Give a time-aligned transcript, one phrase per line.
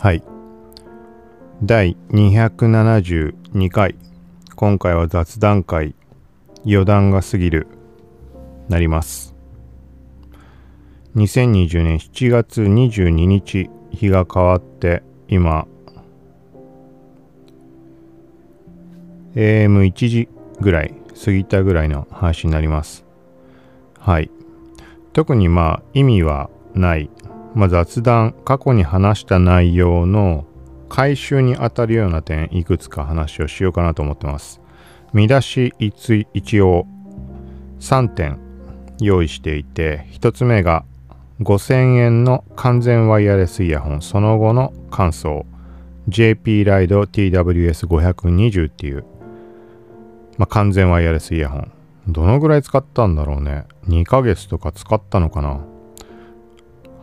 [0.00, 0.22] はい。
[1.64, 3.96] 第272回。
[4.54, 5.96] 今回は雑談会。
[6.64, 7.66] 余談が過ぎる。
[8.68, 9.34] なります。
[11.16, 15.66] 2020年7月22日、日が変わって、今、
[19.34, 20.28] AM1 時
[20.60, 20.94] ぐらい、
[21.24, 23.04] 過ぎたぐらいの話になります。
[23.98, 24.30] はい。
[25.12, 27.10] 特にまあ意味はない、
[27.58, 30.46] まあ、雑談過去に話した内容の
[30.88, 34.60] 回収に当たるような点いくつか話をしようかなと思ってます
[35.12, 36.86] 見出し一一応
[37.80, 38.38] 3点
[39.00, 40.84] 用意していて1つ目が
[41.40, 45.44] 5000円の完全ワイヤレスイヤホンその後の感想
[46.06, 49.04] JP ライド TWS520 っていう、
[50.36, 51.72] まあ、完全ワイヤレスイヤホン
[52.08, 53.66] どのぐらい使ったんだろうね。
[53.86, 55.60] 2ヶ月とか使ったのかな。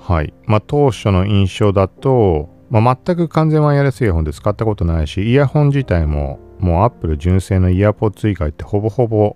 [0.08, 0.34] はい。
[0.46, 9.36] まあ当初の印象だと、まあ、全く完全ワイヤレスイヤホンで使ったことないし、イヤホン自体ももう Apple 純正のイヤポッツ以外ってほぼほぼ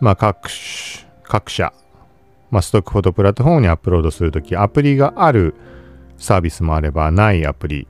[0.00, 0.50] まあ、各、
[1.22, 1.72] 各社、
[2.50, 5.54] まあ、ストックフォトプラットフォームにアップロードするとき、アプリがある
[6.18, 7.88] サービスもあれば、ないアプリ、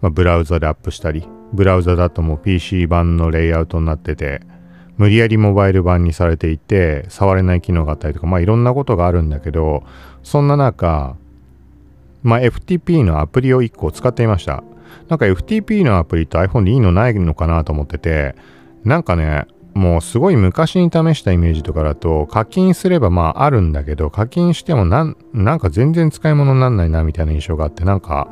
[0.00, 4.40] まあ、ブラウザでアップしたり、ブラウザだともう PC 版のレイアウトになってて、
[5.02, 9.82] 無理やりモバイル版にされていて、触れない機能があったりとか、まあいろんなことがあるんだけど、
[10.22, 11.16] そんな中、
[12.22, 14.62] まあ FTP のアプリを1個使っていました。
[15.08, 18.36] なんか FTP のアプリと iPhone でいいのないのかなと思ってて、
[18.84, 28.28] なんかね、もうすごい昔に試したイメージとかだと、課金すればまああるんだけど、課金してもなん、なんか全然使い物にならないなみたいな印象があって、なんか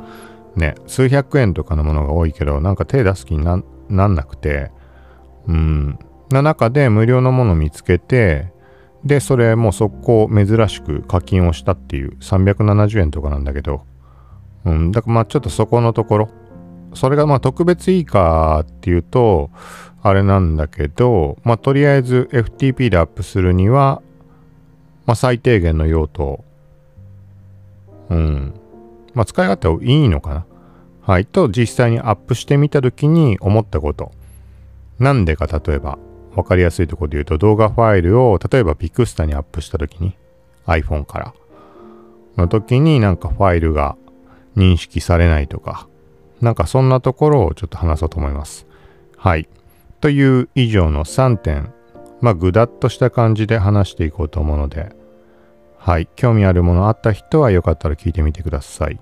[0.55, 3.57] ね、数百円とかのものが多いけど、なんか手出す気にな
[4.07, 4.71] んなくて、
[5.49, 5.99] うん、
[6.31, 8.53] な中で無料のものを見つけて、
[9.05, 13.83] で、それもう速攻珍しく課金をしたっていう370円とかなんだけど、
[14.65, 16.29] うん、だからまあちょっとそこのところ、
[16.95, 19.51] それがまあ特別いいかっていうと、
[20.03, 24.03] あれなんだけど、まあとりあえず FTP でアップするには、
[25.07, 26.45] まあ最低限の用途、
[28.11, 28.55] うん、
[29.15, 30.47] まあ使い勝手いいのかな。
[31.01, 34.13] はい、と実際にアップしてみたときに思ったこと。
[34.99, 35.99] なんでか例えば、
[36.35, 40.17] わかりやすいところで言うと動画ファイルを例えばピクスタにアップしたときに
[40.67, 41.35] iPhone から
[42.37, 43.97] の時になんかファイルが
[44.57, 45.89] 認識されないとか
[46.41, 48.67] なんかそんなところをちょっと話そうと思います。
[49.17, 49.47] はい。
[50.01, 51.75] という以上の3点
[52.23, 54.91] まあぐだっとした感じで話していこうと思うので
[55.77, 56.09] はい。
[56.17, 58.99] 興味あるものあった人はよかったら聞いてみてください。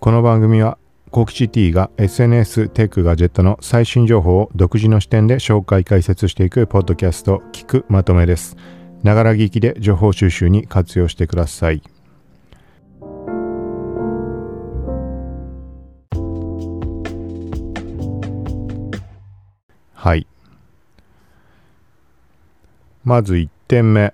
[0.00, 0.76] この番組は
[1.14, 8.56] コキチ T が SNS テックガジェットの最新情報を独自の視点で紹介解説していくポッドキャスト聞くまとめです。
[9.04, 11.84] ながら聞きで情報収集に活用してください。
[19.92, 20.26] はい。
[23.04, 24.12] まず1点目。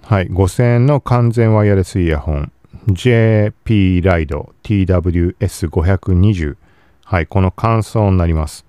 [0.00, 0.28] はい。
[0.28, 2.53] 5000円の完全ワイヤレスイヤホン。
[2.88, 6.56] JP ライド TWS520。
[7.04, 7.26] はい。
[7.26, 8.66] この感想になります。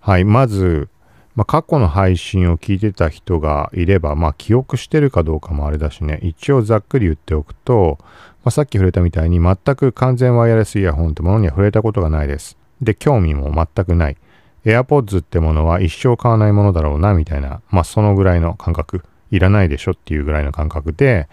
[0.00, 0.24] はい。
[0.24, 0.88] まず、
[1.34, 6.18] まあ、過去の配信を聞いてた人がいれば、まあ、記憶してるかどうかもあれだしね。
[6.22, 8.06] 一応ざっくり言っておくと、ま
[8.44, 12.58] あ、さっき触れたみたいに全く完全ワイヤレスイヤホンってものには触れたことがないです。
[12.82, 14.16] で、興味も全くない。
[14.64, 19.02] AirPods ってものは一生買わないものだろうな、みたいな、まあそのぐらいの感覚。
[19.30, 21.28] いらないでしょっていうぐらいの感覚で、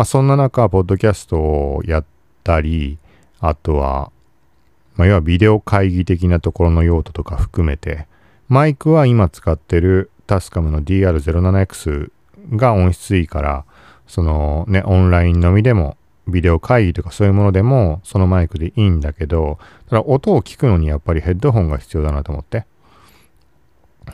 [0.00, 2.06] まあそんな中、ポッドキャストをやっ
[2.42, 2.96] たり、
[3.38, 4.10] あとは、
[4.96, 8.06] まあ要はビデオ会議的なところの用途とか含めて、
[8.48, 12.10] マイクは今使ってるタスカムの DR07X
[12.52, 13.66] が音質いいから、
[14.06, 19.58] そのね、オンラインのみでもビデオ会議とかそういうものでもそのマイクでいいんだけど、
[19.90, 22.64] ただ音を聞くのにやっぱりヘッドホンが必要だなと思って。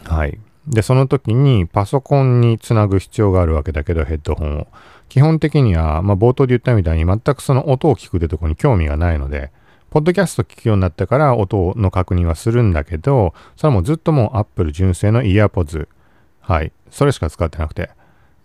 [0.02, 0.36] はい。
[0.66, 4.66] で、その時にパソコンにつなぐ必要があるわけだけど、ヘッドホンを。
[5.08, 9.50] 基本的には、まあ冒頭で言ったみたいに全くその音を聞くってとこに興味がないので、
[9.90, 15.88] ポッドキャスト聞くようになってから音の確認はするんだけど、それもずっともう Apple 純正のイヤーポッズ。
[16.40, 16.72] はい。
[16.90, 17.90] それしか使ってなくて。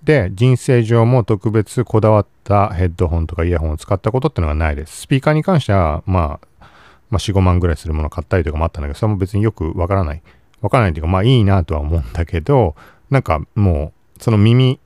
[0.04, 5.02] で、人生上も特別こだわったヘッドホンとかイヤホンを使ったことってのがないです。
[5.02, 6.66] スピーカーに関しては、まあ、
[7.10, 10.24] まあ、4、5万ぐらいするもの買ったりとかもあったんだけど、それも別によくわからない。
[10.62, 12.75] わからないっていうか、まあいいなとは思うんだけど、
[13.10, 14.80] なんかもう、その耳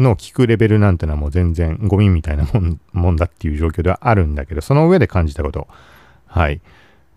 [0.00, 5.68] の聞くレベルなんてのはもう全然ゴミみたいなもんもんだっていう状況ではあるんだけど、その上で感じたこと。
[6.26, 6.60] はい。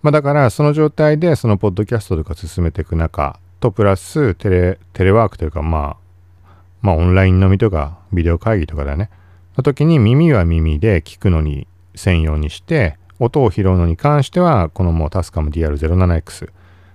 [0.02, 5.98] まあだから、その状態でそのポッドキャストとか進めていく中と、プラステレ、テレワークというか、ま
[6.44, 6.48] あ、
[6.82, 9.10] まあオンライン飲みとかビデオ会議とかだね。
[9.56, 16.52] の時に耳は耳で聞くのに専用にして、音を拾うのに関しては、このもうタスカム DR07X っ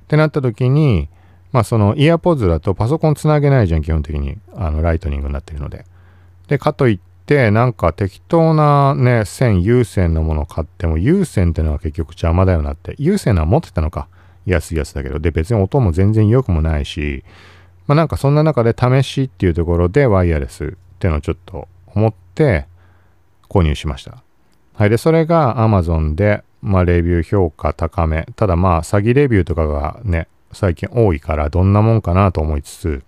[0.09, 1.09] てなった時に、
[1.53, 4.39] まあそのイヤーポッズだとパソコンつなげないじゃん、基本的に。
[4.55, 5.85] あの、ライトニングになってるので。
[6.49, 12.95] で、かといって、なんか適当なね、線、有線のものを買っても、有線ってのは結局邪魔だよなって。
[12.99, 14.09] 有線のは持ってたのか。
[14.47, 15.19] 安いやつだけど。
[15.19, 17.25] で、別に音も全然良くもないし、
[17.87, 20.69] まあなんかそんな中で試しっていうところでワイヤレスっ
[20.99, 22.67] ていうのをちょっと思って
[23.49, 24.23] 購入しました。
[24.75, 24.91] はい。
[24.91, 28.27] で、それが Amazon で、まあレビュー評価高め。
[28.37, 33.03] ただまあ詐欺レビューとかがね、最近多いからどんなもんかなと思いつつ、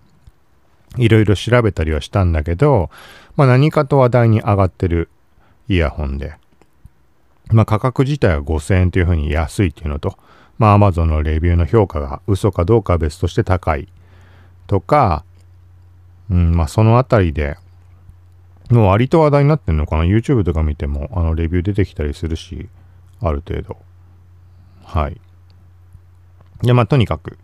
[0.97, 2.89] いろいろ調べたりはしたんだけど、
[3.35, 5.09] まあ何かと話題に上がってる
[5.67, 6.35] イヤホンで、
[7.51, 10.17] まあ価格自体は5000円というふうに安いっていうのと、
[10.57, 13.87] まあ Amazon のレビューの評価が嘘かどうかは別として高い。
[14.67, 15.23] とか、
[16.29, 17.57] うん、まあそのあたりで、
[18.69, 22.69] もう割と話題になってんのかな ?YouTube とか見ても、あの、レビュー出てきたりするし、
[23.19, 23.77] ある程度。
[24.85, 25.19] はい。
[26.63, 27.37] で、まあとにかく、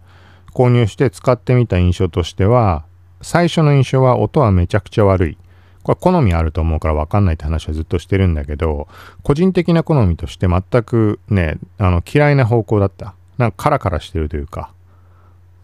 [0.54, 2.86] 購入して使ってみた印象としては、
[3.22, 5.38] 最初の印象は音はめちゃくちゃ悪い。
[5.84, 8.88] これ好みあると思うから分かんないって話はずっとしてるんだけど、
[9.24, 13.14] 個人的な好みとして全くね、あの嫌いな方向だった。
[13.38, 14.72] なんかカラカラしてるというか、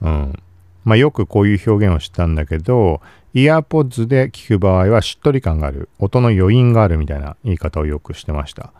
[0.02, 0.40] うん。
[0.86, 3.02] まあ、よくこういう表現をしたんだけど、
[3.34, 8.74] イヤーポッズで聞く場合はしっとり感がある、音の余韻があるみたいな言い方をよくしてました。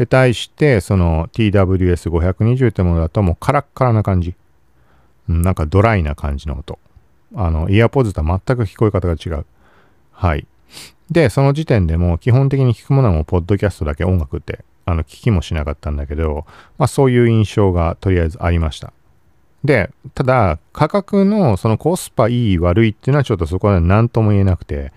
[0.00, 4.34] で、対して、その TWS520 ってものだともうカラッカラな感じ。
[5.28, 6.78] うん、なんかドライな感じの音。
[7.34, 9.44] あの、イヤーポッズとは全く聞こえ方が違う。
[10.10, 10.46] はい。
[11.10, 16.46] で、その時点でも基本的に聞くものはもうポッドキャストだけ音楽ってあの聞きもしなかったんだけど、
[16.78, 18.94] まあそういう印象がとりあえずありました。
[19.64, 24.94] で、ただ、価格のそのコスパいい悪いっていうのはちょっとそこは何とも言えなくて、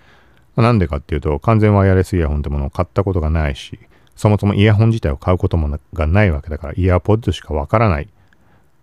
[0.56, 3.78] なんでかっていうと、完全ワイヤレスイヤホンってものを買ったことがないし、
[4.16, 8.08] そもそもイヤホン自体を買うこともがないわけだから、イヤーポッドしかわからない。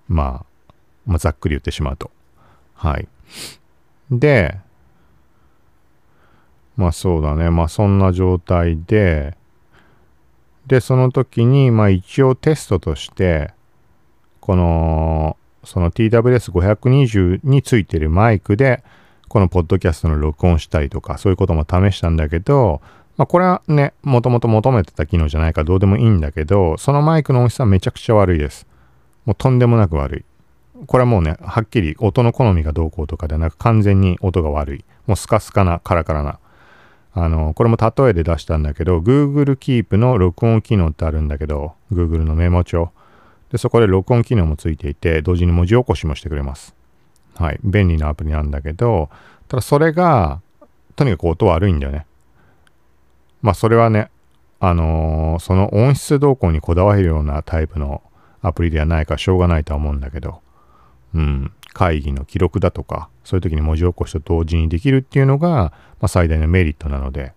[0.07, 0.73] まあ、
[1.05, 2.11] まあ、ざっくり言ってしまうと。
[2.75, 3.07] はい。
[4.11, 4.57] で、
[6.75, 7.49] まあそうだね。
[7.49, 9.37] まあそんな状態で、
[10.67, 13.53] で、その時に、まあ一応テストとして、
[14.39, 18.83] この、その TWS520 についてるマイクで、
[19.27, 22.81] このポッドキャストの録音したりとか、そういうことも試したんだけど、
[23.21, 28.65] まあこれはね、もともと求めてた機能じゃないからどうでもいいんだけど、そのマイクの音質はめちゃくちゃ悪いです。
[29.25, 30.25] もうとんでもなく悪
[30.81, 30.85] い。
[30.87, 34.85] これはもうね、はっきり音の好みがどうこうとかではなく完全に音が悪い。
[35.05, 36.39] もうスカスカな、カラカラな。
[37.13, 42.89] あの、これも例えで出したんだけど、Google Keep の録音機能ってあるんだけど、Google のメモ帳。
[43.51, 46.73] で、そこで録音機能もついていて、同時に文字起こしもしてくれます。
[47.35, 47.59] はい。
[47.63, 49.11] 便利なアプリなんだけど、
[49.47, 50.41] ただそれが、
[50.95, 52.07] とにかく音悪いんだよね。
[53.41, 54.09] まあそれはね、
[54.59, 58.03] あのー、その音質動向にこだわるようなタイプの
[58.41, 60.41] アプリではないかしょうがないとは思うんだけど、
[61.13, 65.71] うん、会議の記録だとか、そういう時に文字起こしと同時にできるっていうのが、ま
[66.01, 67.33] あ、最大のメリットなので、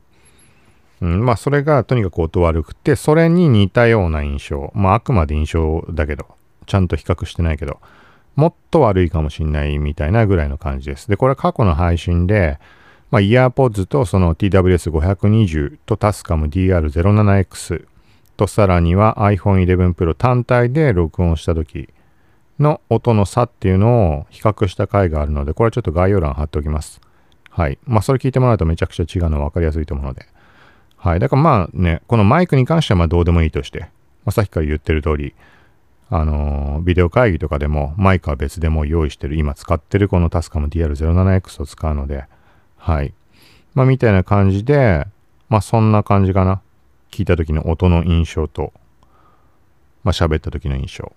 [1.00, 6.26] うん、まあそれがとにかく音悪くて、それに似たような印象、まああくまで印象だけど、
[6.66, 7.80] ちゃんと比較してないけど、
[8.36, 11.08] もっと悪いかもしんないみたいなぐらいの感じです。
[11.08, 12.58] で、これは過去の配信で、
[13.10, 17.86] まあ、イヤーポッズとその TWS520 と Tascam DR07X
[18.36, 21.88] とさらには iPhone 11 Pro 単体で録音した時
[22.58, 27.00] の音の差っていうのを比較した回があるので、これはちょっと概要欄貼っておきます。
[27.50, 27.78] はい。
[27.84, 30.26] まあ、それ聞いてもらうとめちゃくちゃ違うの分かりやすいと思うので。
[30.96, 31.20] はい。
[31.20, 33.86] だからまあね、このマイクに関してはまあどうでもいいとして、ま
[34.26, 35.34] あ、さっきから言ってる通り、
[36.10, 42.24] あのー、ビデオ会議とかでもマイクは別でも用意してる、今使ってるこのタスカム DR07X を使うので、
[42.84, 43.14] はい。
[43.72, 45.06] まあみたいな感じで、
[45.48, 46.60] まあそんな感じかな。
[47.10, 48.74] 聞いた時の音の印象と、
[50.02, 51.12] まあ喋った時の印象。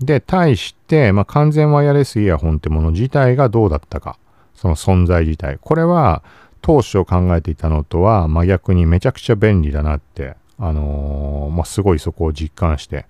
[0.00, 4.18] で、対して、まあ、完全ワイヤレスイヤホンってもの自体がどうだったか、
[4.54, 5.58] その存在自体。
[5.60, 6.22] これは、
[6.62, 13.04] 当初考えていたのとは真逆にめちゃくちゃ便利だなって、あのー、まあ、すごいそこを実感して、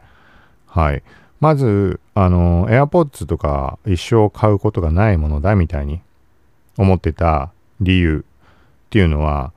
[0.66, 1.04] はい。
[1.38, 6.00] まず、あのー、AirPods とか一生買うことがないものだみたいに
[6.76, 9.52] 思ってた理由っていうのは、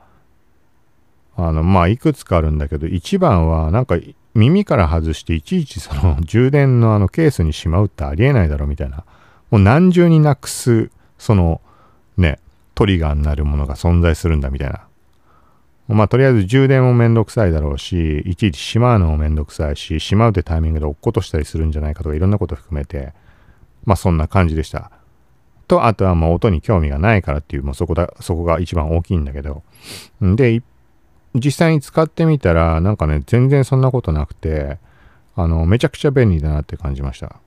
[1.36, 3.97] あの、まあ、いくつかあるんだけど、一番は、なんか、
[4.33, 9.03] 耳から外していちいちその 充電のあのケースにしまうってありえないだろうみたいな。
[9.50, 11.59] もう何重になくす、その
[12.17, 12.39] ね、
[12.75, 14.81] トリガーになるものが存在するんだみたいな。
[15.88, 23.13] まあとりあえず充電もめんどくさいだろうし、いちいちしまうのもめんどくさいし、しまうってタイミングで落っことしたりするんじゃないかとかいろんなこと含めて、
[23.86, 24.91] まあそんな感じでした。
[25.67, 29.63] と、あとはもう音に興味がないからっていう、もうそこだ、そこが一番大きいんだけど。
[30.21, 30.62] で、
[31.36, 34.77] 実際に使ってみたら、なんかね、全然そんなことなくて、
[35.36, 37.39] あの、めちゃくちゃ便利だなって感じました。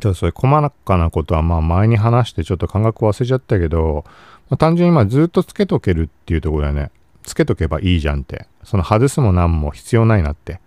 [0.00, 4.04] ちょっとそれ細かなことはまあ前に話してちょっと感覚忘れちゃったけど、
[4.50, 6.90] まあ、単純にまずっとつけとけるっていうところでね、
[7.22, 8.46] つけとけばいいじゃんって。
[8.62, 10.60] その外すも何も必要ないなって。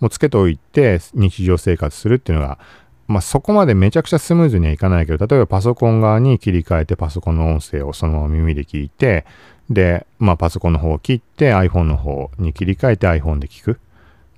[0.00, 2.58] もうつけておいて日常生活するっていうのが、
[3.06, 9.24] まあそこまでめちゃくちゃスムーズにはいかないけど、例えばパソコン側に切り替えてパソコンの音声をそのまま耳で聞いて、
[9.70, 13.80] で、まあ、パソコンの方を切って iPhone の方に切り替えて iPhone で聞く。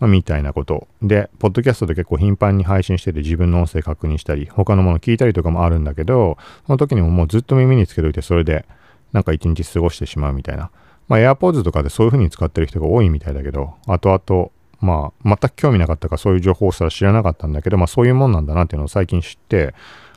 [0.00, 0.87] まあ、みたいなこと。
[1.02, 8.64] で、ポッドキャストで結構頻繁に配信してて自分の音声確認したり、他のもの聞いたりとかもあるんだけど、その時にももうずっと耳につけといて、それで
[9.12, 10.70] なんか一日過ごしてしまうみたいな。
[11.08, 19.75] まあ、AirPods とかでそういう風に使ってる人が多いみたいだけど、後々、まあ、全く興味なかったかそういう情報すら知らなかったんだけど、まあそういうもんなんだなっていうのを最近知って、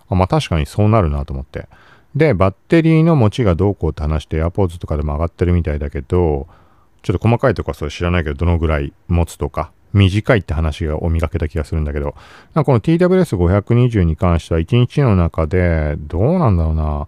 [0.09, 1.67] あまあ確かにそうなるなと思って。
[2.15, 6.47] で、バッテリーの持ちがどうこうって話して AirPods とかでも上がってるみたいだけど、
[7.01, 12.13] ちょっと細かいとこはそれ知らないけど、どのぐらい持つとか、短いって話がお見かけた気がするんだけど、
[12.53, 17.07] この TWS520 に関しては1日の中で、どうなんだろうな。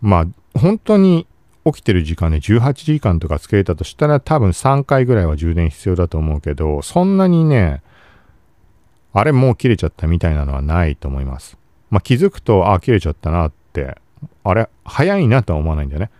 [0.00, 1.26] まあ、本当に
[1.64, 7.82] 起きてる時間で18時間とかつけたとしたら多分3回ぐらいは充電必要だと思うけど、そんなにね、
[9.12, 11.56] あれもう切れちゃったみたいなのはないと思います。
[11.90, 13.96] まあ気づくと、あ、切れちゃったなって
[14.44, 16.10] あれ、早いなとは思わないんだよね。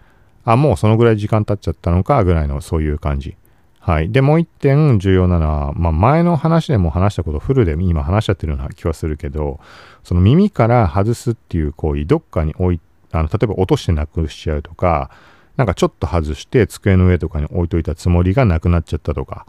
[0.45, 3.37] あ、もうそのぐらい時間経っちゃったのか、ぐらいのそういう感じ。
[3.81, 4.13] はい。
[4.13, 9.59] で、もう一点重要なのは、まあ、前の話でも話したことフルで今話しちゃってるような気はするけど、
[10.05, 12.81] その耳から外すっていう行為、どっかに置い、
[13.11, 15.11] あの、例えば落としてなくしちゃうとか、
[15.57, 19.47] なんかちょっと外して机の上とかに置いといたつもりがなくなっちゃったとか、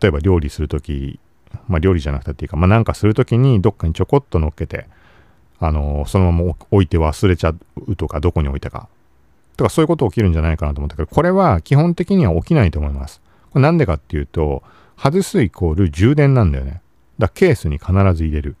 [0.00, 1.18] 例えば料理するとき、
[1.68, 4.86] まあ料理じゃなくていいか、まあなんかするときにどっかにちょこっと乗っけて、
[5.58, 7.54] あの、そのまま置いて忘れちゃ
[7.86, 8.88] うとか、どこに置いたか。
[9.56, 13.20] とか、そういうこと起きるんじゃないかなと思ったけど、これは基本的には起きないと思います。
[13.50, 14.62] これなんでかっていうと、
[14.96, 16.80] 外すイコール充電なんだよね。
[17.18, 18.56] だケースに必ず入れる。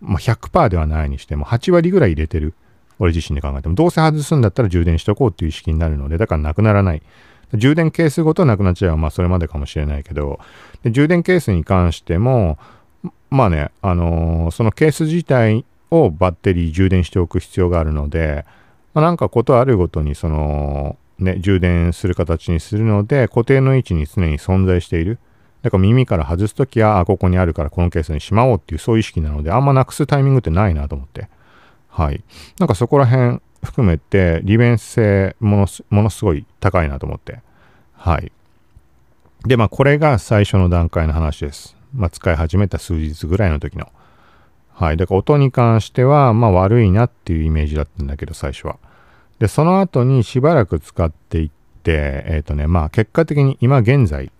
[0.00, 2.54] まあ、100%ではないにしても、8割ぐらい入れてる。
[2.98, 7.02] 俺自身で考えても、どうせ外すんだったら充電しとこうっていう意識になるので、だからなくならない。
[7.54, 10.40] 充電ケースごとなくなっちゃえば、まあそれまでかもしれないけど、
[10.82, 12.58] で充電ケースに関しても、
[13.30, 18.44] まあね、あのー、そのケース自体をバッテリー充電しておく必要があるので、
[18.94, 25.18] まあ、なんかことあるごとにその、ね、充電する形にするので、固定の位置に常に存在している。
[25.62, 31.28] だから耳から外すときは、あ、ここにあるからこのケースにしまおうっていうそういう意識なので、あんまなくすタイミングってないなと思って。
[31.96, 32.22] はい。
[32.58, 37.40] なんかそこら辺含めて、利便性ものすものすごい高いなと思って。
[37.94, 38.30] はい。
[39.46, 41.74] で、まあこれが最初の段階の話です。
[41.94, 43.90] まあ使い始めた数日ぐらいの時の。
[44.74, 44.98] はい。
[44.98, 48.76] だから音に関しては、まあ悪いなっていうイメージだったんだけど、最初は。
[49.38, 51.50] で、その後にしばらく使っていっ
[51.82, 54.30] て、えっ、ー、とね、まあ結果的に今現在、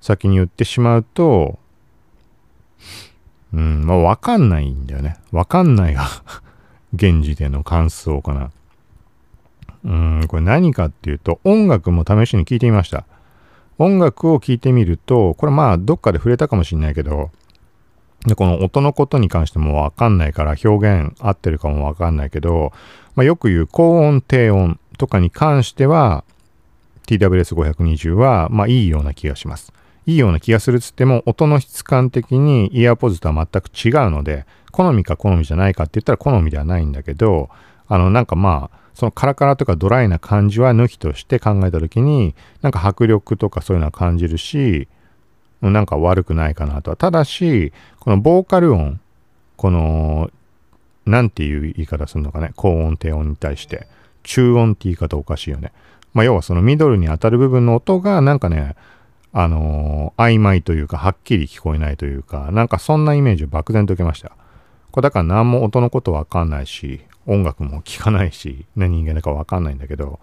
[0.00, 1.58] 先に言ってしまうと、
[3.52, 5.16] うん、まあわかんないんだよね。
[5.30, 6.06] わかんないが
[6.94, 8.50] 現時点の感想かな。
[9.84, 13.04] うん、これ何かっていうと、音楽も試しに聴いてみました。
[13.78, 17.30] 音楽を聴いてみると、これまあどっかで触れたかもしれないけど、
[18.26, 22.72] でこの音のことに関してもわかんないから表現合ってるかもわかんないけど、
[23.16, 26.24] まあ、よく言う高音低音とかに関しては
[27.06, 29.72] TWS520 はまあいいような気がします。
[30.06, 37.50] いいような気がするっつっても音の質感的にイヤーポッズとは全く違うので好みか好みじゃないかって言ったら好みではないんだけど
[37.88, 44.88] あのなんかまあそのカラカラとかドライな感じは抜きとして考えた時になんか迫力とかそういうのは感じるし
[45.70, 46.96] なんか悪くないかなとは。
[46.96, 49.00] ただし、このボーカル音、
[49.56, 50.30] この、
[51.06, 53.86] なんていう言い方するのかね、高音低音に対して、
[54.24, 55.72] 中音って言い方おかしいよね。
[56.14, 58.74] まあ、要はそのミドルに当たる部分の音がなんかね、
[59.32, 64.32] あのー、曖昧というか、はっきり聞こえないというか、なんかそんなイメージを漠然と受けました。
[64.90, 70.20] これだから何も音のことわかんないし、音楽も聴かないし、何人間だかわかんないんだけど、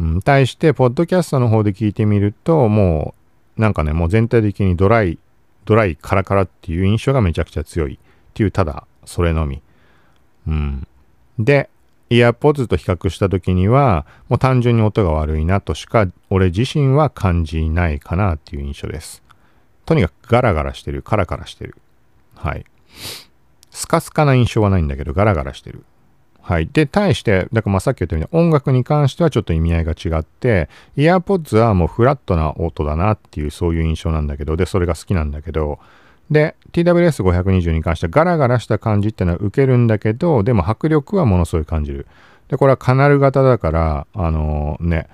[0.00, 5.18] うん、対して、ポッドキャストの方で聞いてみると、もうなんかね、もう全体的にドライ、
[5.64, 7.98] ドライカラカラっていう印象がめちゃくちゃ強いっ
[8.34, 9.62] ていう、ただそれのみ。
[10.48, 10.86] うん。
[11.38, 11.68] で、
[12.12, 19.22] イヤーポッズと比較した時には、もう単純に音が悪いなとしか、俺自身は感じないかなっていう印象です。
[19.86, 21.74] とにかくガラガラしてる、カラカラしてる。
[22.34, 22.66] はい。
[23.70, 25.86] スカスカな印象はないんだけど、ガラガラしてる。
[26.42, 26.68] はい。
[26.70, 35.78] で、対して、だからまあさっき言ったように音楽に関してはちょっと意味合いが違って、イヤーポッズはもうフラットな音だなっていうそういう印象なんだけど、で、それが好きなんだけど、
[36.30, 42.06] で、TWS520 に関してはガラガラした感じってのは受けるんだけど、でも迫力はものすごい感じる。
[42.48, 45.08] で、これはカナル型だから、あのー、ね、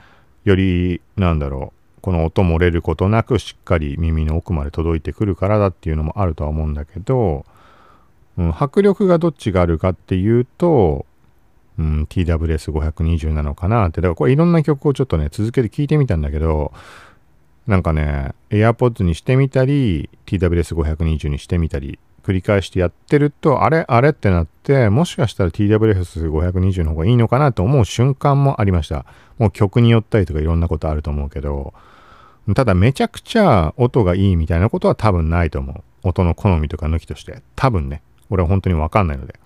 [0.45, 7.45] より、なんだろう、この音漏れることなくしっかり耳の奥まで届いてくるからだっていうのもあるとは思うんだけど、
[8.37, 11.07] うん、迫力がどっちがあるかっていうと、
[11.79, 14.01] うん、TWS520 なのかなって。
[14.01, 16.73] だからこれいろんな曲をちょっとね、続けて聴いてみたんだけど、
[17.69, 29.05] なんかね、AirPods にしてみたり、TWS520 にしてみたり、繰り返してやってると、あれあれってなって、もしかしたら TWS520 の方がいいのかなと思う瞬間もありました。
[29.37, 31.75] もう曲によったりとかいろんなことあると思うけど、
[32.55, 36.09] ただめちゃくちゃ音がいいみたいなことは多分ないと思う。
[36.09, 37.43] 音の好みとか抜きとして。
[37.55, 38.01] 多分ね。
[38.31, 39.39] 俺は本当にわかんないので。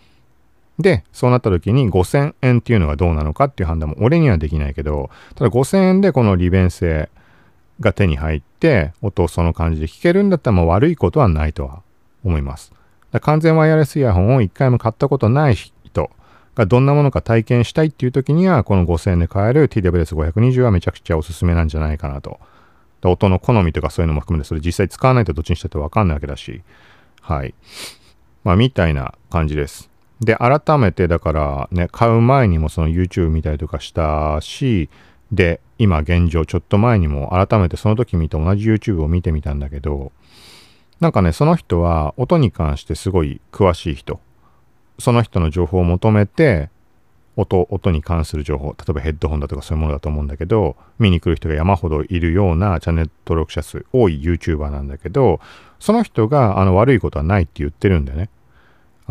[0.79, 7.11] で、そうなった時に5000円っていうのがどうなのかっていう判断も俺にはできないけど、ただ5000円でこの利便性
[7.83, 11.83] が手に入って、音をその感じで聞けるんだったらもう悪いことはないとは
[12.25, 12.73] 思います。
[13.21, 16.11] 完全ワイヤレスイヤホンを一回も買ったことない人
[16.55, 22.41] がどんなものか体験したいっていう時には、この5000円で買える TWS520 はめちゃくちゃおすすめなんじゃないかなと。
[23.05, 26.63] 音の好みとかそういうのも含めて、それ実際使わないとどっちにしたってわかんないわけだし、
[27.21, 27.55] はい。
[28.45, 29.91] まあ、みたいな感じです。
[30.21, 34.89] で、改めてだからね、買う前にもその YouTube 見たりとかしたし、
[35.33, 40.13] で、今現状、ちょっと前にも改めてその時見て同じ YouTube を見てみたんだけど、
[41.01, 44.21] なんかね、その人は音に関してすごい詳しい人。
[45.01, 46.71] その人の情報を求めて、
[47.35, 55.41] 音、音に関する情報、例えばヘッドホンだとかそういうものだと思うんだけど、見に来る人が山ほどいるようなチャンネル登録者数多い YouTuber なんだけど、
[55.81, 58.29] その人があの悪いことはないって言ってるんだよね。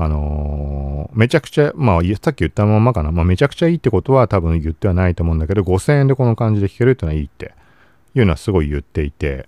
[0.04, 3.12] あのー、めちゃくちゃ、まあ、さっき言ったままかな。
[3.12, 7.54] まあ、めちゃくちゃいいってことは多分言ってはないと思うんだけど、5000円でこの感じで弾けるってのはいいって
[8.16, 9.48] いうのはすごい言っていて、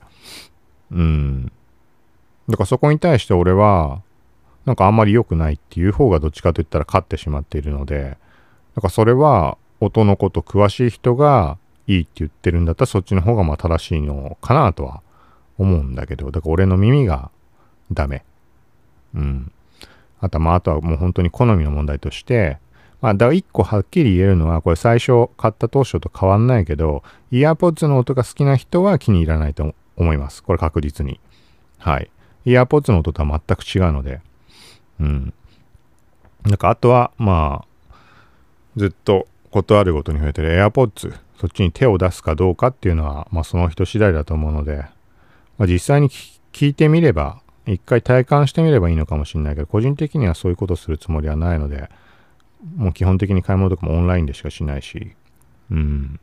[0.91, 1.51] うん。
[2.47, 4.03] だからそこに対して俺は、
[4.65, 8.17] なんかあんまり良くないっていう方がどっちかといったら勝ってしまっているので、
[8.75, 15.01] だからそれは音のこと詳しい人がいいって言ってるんだったらそっちの方がまあ正しいのかなとは
[15.57, 17.31] 思うんだけど、だから俺の耳が
[17.91, 18.23] ダメ。
[19.15, 19.51] うん。
[20.23, 22.57] あとまああとはもう本当に好みの問題として、
[23.01, 30.41] まあ、だ1個はっきり言えるのは、これ最初買った当初と変わんないけど、イヤーポッツの音が好きな人は気に入らないと思います。
[30.41, 31.19] これ確実に。
[31.77, 32.09] はい。
[32.45, 34.21] イヤーポッツの音とは全く違うので。
[35.01, 35.33] うん。
[36.45, 37.95] なんかあとは、まあ、
[38.77, 44.85] ずっと断るごとに増えてる AirPods、そっちに手を出すかどうかっていうのは、まあその人次第だと思うので、
[45.57, 51.89] まあ、実際に聞いてみれば一回体感してみればいいのかもしれないけど、個人的にはそういうことするつもりはないので、
[52.75, 55.13] もう基本的に買い物とかもオンラインでしかしないし、
[55.71, 56.19] うん。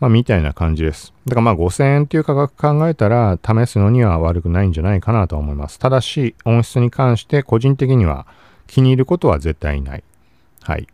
[0.00, 1.14] まあ、みたいな感じです。
[1.26, 5.78] だからまあ5000円っていう価格考えたら、試すのには悪くないんじゃないかなと思います。
[5.78, 8.26] ただし、音質に関して個人的には
[8.66, 10.04] 気に入ることは絶対ない。
[10.62, 10.86] はい。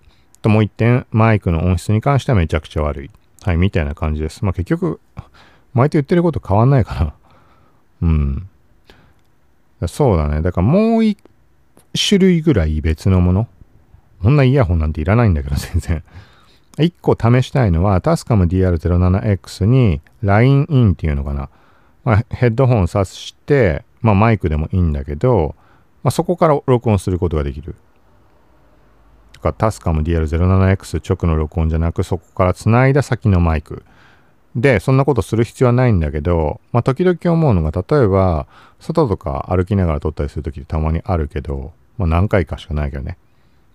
[0.43, 3.11] ともう一点、マイクの音質に関してはめちゃくちゃ悪い。
[3.43, 4.45] はい、みたいな感じです。
[4.45, 5.01] まあ結局、
[5.75, 7.15] 前と言ってること変わんないかな。
[8.03, 8.50] うん。
[9.89, 10.43] そうだね。
[10.43, 11.19] だからもう一
[11.95, 13.49] 種類ぐらい別のもの。
[14.23, 16.03] こんなイヤホンなんていらないんだけど、 全然。
[16.79, 21.49] 一個試したいのは、タスカム DR07X に Line in っていうのかな。
[22.05, 25.55] まあ、ヘッドホン挿して、まあ、マイクでもいいんだけど、
[26.03, 27.75] まあ、そこから録音することができる。
[29.33, 33.83] とか、タスカム DR07X 直の録音じゃなく、そこから繋いだ先のマイク。
[34.57, 38.47] で、そんなことする必要はないんだけど、まあ、時々思うのが、例えば、
[38.81, 43.17] 外とか歩きながら撮ったりするときたまにあるけど、まあ、何回かしかないけどね。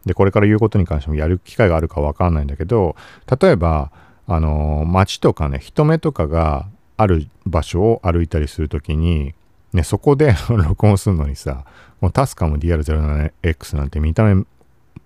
[0.06, 2.96] で、これから言うことに関してもやる機会があるかわかんないんだけど、
[3.42, 3.92] 例えば、
[4.28, 9.34] あのー、街とかね、人目とかがある場所を歩いたりするときに、
[9.74, 11.66] ね、そこで 録音するのにさ、
[12.02, 14.46] もうタスカム DR07X なんて見た目、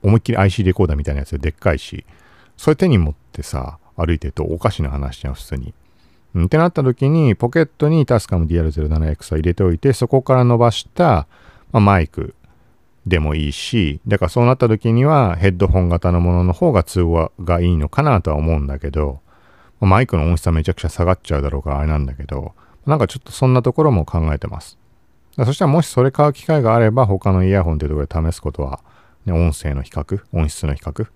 [0.04, 2.06] 思いっきり IC レコーダーみたいなやつででっかいし、
[2.56, 5.74] それ手に持ってさ、歩いてるとおかしな話じゃん、普通に。
[6.36, 11.28] うん、ってなった時に、ポケットにタスカム DR07X を入れておいて、そこから伸ばした、
[11.72, 12.36] まあ、マイク
[13.06, 19.20] でもいいし、だからそうなった時にはヘッドホン型のものの方が通話がいいのかなとは思うんだけど、
[19.80, 22.54] まマイクの音質はめちゃくちゃ下がっちゃうだろうからあれなんだけど、
[22.86, 24.78] なんかちょっとそんなところも考えてます。
[25.38, 28.82] そしたらもしそれ買う機会があれば他のイヤホンというところで試すことは、
[29.26, 31.08] ね、音声の比較、音質の比較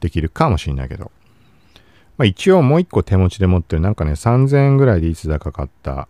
[0.00, 1.10] できるかもしれないけど。
[2.18, 6.08] まあ、一応もう一個手持ちで持ってるなんかね3000円ぐらいでいつだか買った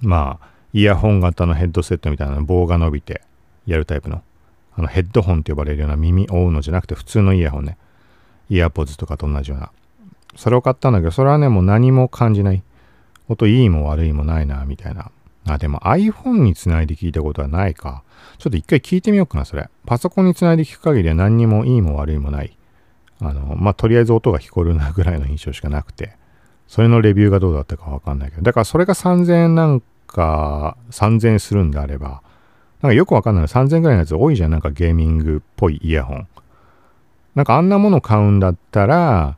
[0.00, 3.22] まあイヤホン型のヘッドセットみたいな棒が伸びて
[3.66, 4.22] やるタイプの
[4.76, 7.78] あのヘッドホンって呼ばれるような耳覆うのじゃなくて普通のイヤホンね。
[8.50, 9.70] イヤーポッズとかと同じような。
[10.36, 12.62] それを買ったんだけどそれはねもう何も感じない。
[13.28, 15.10] 音いいも悪いもないなみたいな。
[15.48, 18.02] あでも iPhone につないで聞いたことはないか。
[18.38, 19.68] ちょっと一回聞いてみようかなそれ。
[19.86, 22.55] パソコンにつないで聞く限りは何にもいいも悪いもない。
[23.20, 26.16] あの、まあ、とりあえず音が聞こえるなぐらいの印象しかなくて、
[26.68, 32.22] それのレビューがどうだったかわかんないけど、だからそれが3000円なんか、3000円するんであれば、
[32.82, 34.50] なんかよくわかんない3000円ぐらいのやつ多いじゃん。
[34.50, 36.28] なんかゲーミングっぽいイヤホン。
[37.34, 39.36] なんかあんなもの買うんだったら、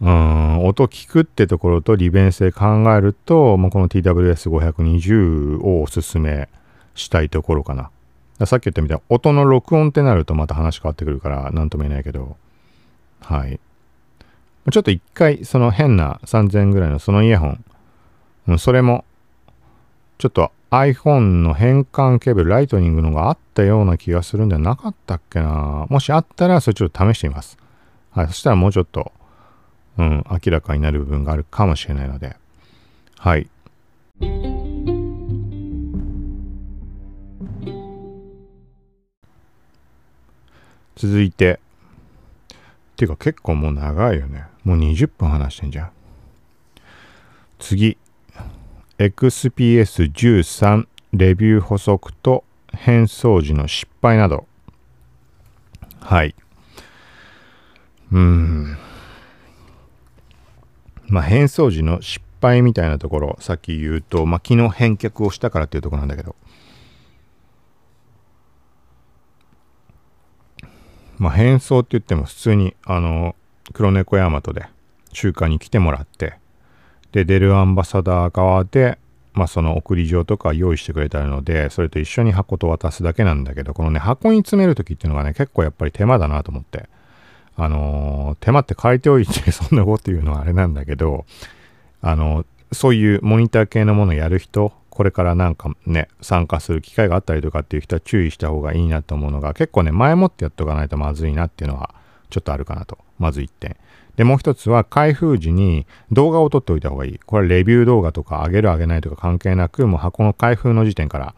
[0.00, 6.48] うん、音聞くってところと利便性考えると、もうこの TWS520 をおすすめ
[6.94, 7.90] したいところかな。
[8.46, 12.36] さっき言ったみたいに音の録音ってなるとまた話変わってくるから何とも言えないけど、
[13.20, 13.60] はい。
[14.70, 17.46] ちょっと一回その変な3000ぐらいのそのイヤホ
[18.48, 19.04] ン、それも
[20.18, 25.86] ちょっと iPhone の変換ケーブル、ライトニングのがあったような気がするんではなかったっけな？
[25.88, 27.58] もしあったらそれちょっと試してみます。
[28.10, 28.26] はい。
[28.28, 29.12] そしたらもうちょっと、
[29.98, 32.36] うん、明らかになる部分があるかもしれないので、
[33.18, 33.48] はい。
[41.00, 41.60] 続いて、
[42.96, 44.44] てか結構もう長いよね。
[44.64, 45.90] もう20分話してんじゃん。
[47.58, 47.96] 次、
[48.98, 54.46] XPS13 レビュー補足と変装時の失敗など。
[56.00, 56.34] はい。
[58.12, 58.76] うん。
[61.06, 66.36] まあ変装時の失敗みたいなところ、さっき言うと、まあ昨日返却をしたからっていうところなんだけど、
[71.20, 73.36] まあ、変装って言っても普通に、あの、
[73.74, 74.64] 黒猫ヤマトで
[75.12, 76.38] 中華に来てもらって、
[77.12, 78.98] で、出るアンバサダー側で、
[79.34, 86.88] まあ、その送り状とか用意してくれたので、それと一緒に箱と渡すだけなんだけど、このね、箱に詰める時っていうのがね、結構やっぱり手間だなと思って。
[87.56, 91.26] あのー、手間って書いておいて そんなこと言うのはあれなんだけど、
[92.00, 101.94] あのー、そういうモニター系のものをやる人これからなんかね、参加する機会があったりとかっていう人は注意した方がいいなと思うのが、結構ね、前もってやっとかないとまずいなっていうのは、
[102.28, 102.98] ちょっとあるかなと。
[103.18, 103.78] まず1点。
[104.16, 107.18] で、もう一つは、開封時に動画を撮っておいた方がいい。
[107.24, 111.34] これはレビュー動画とか上げる上げないとか関係なく、もう箱の開封の時点から、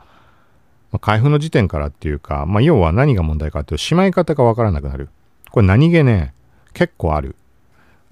[0.99, 5.09] 開封の時点からっていうか、まあ、要は何が問題かっていうと、しまい方がわからなくなる。
[5.53, 6.35] これ何気ね、
[6.75, 7.37] 結構ある。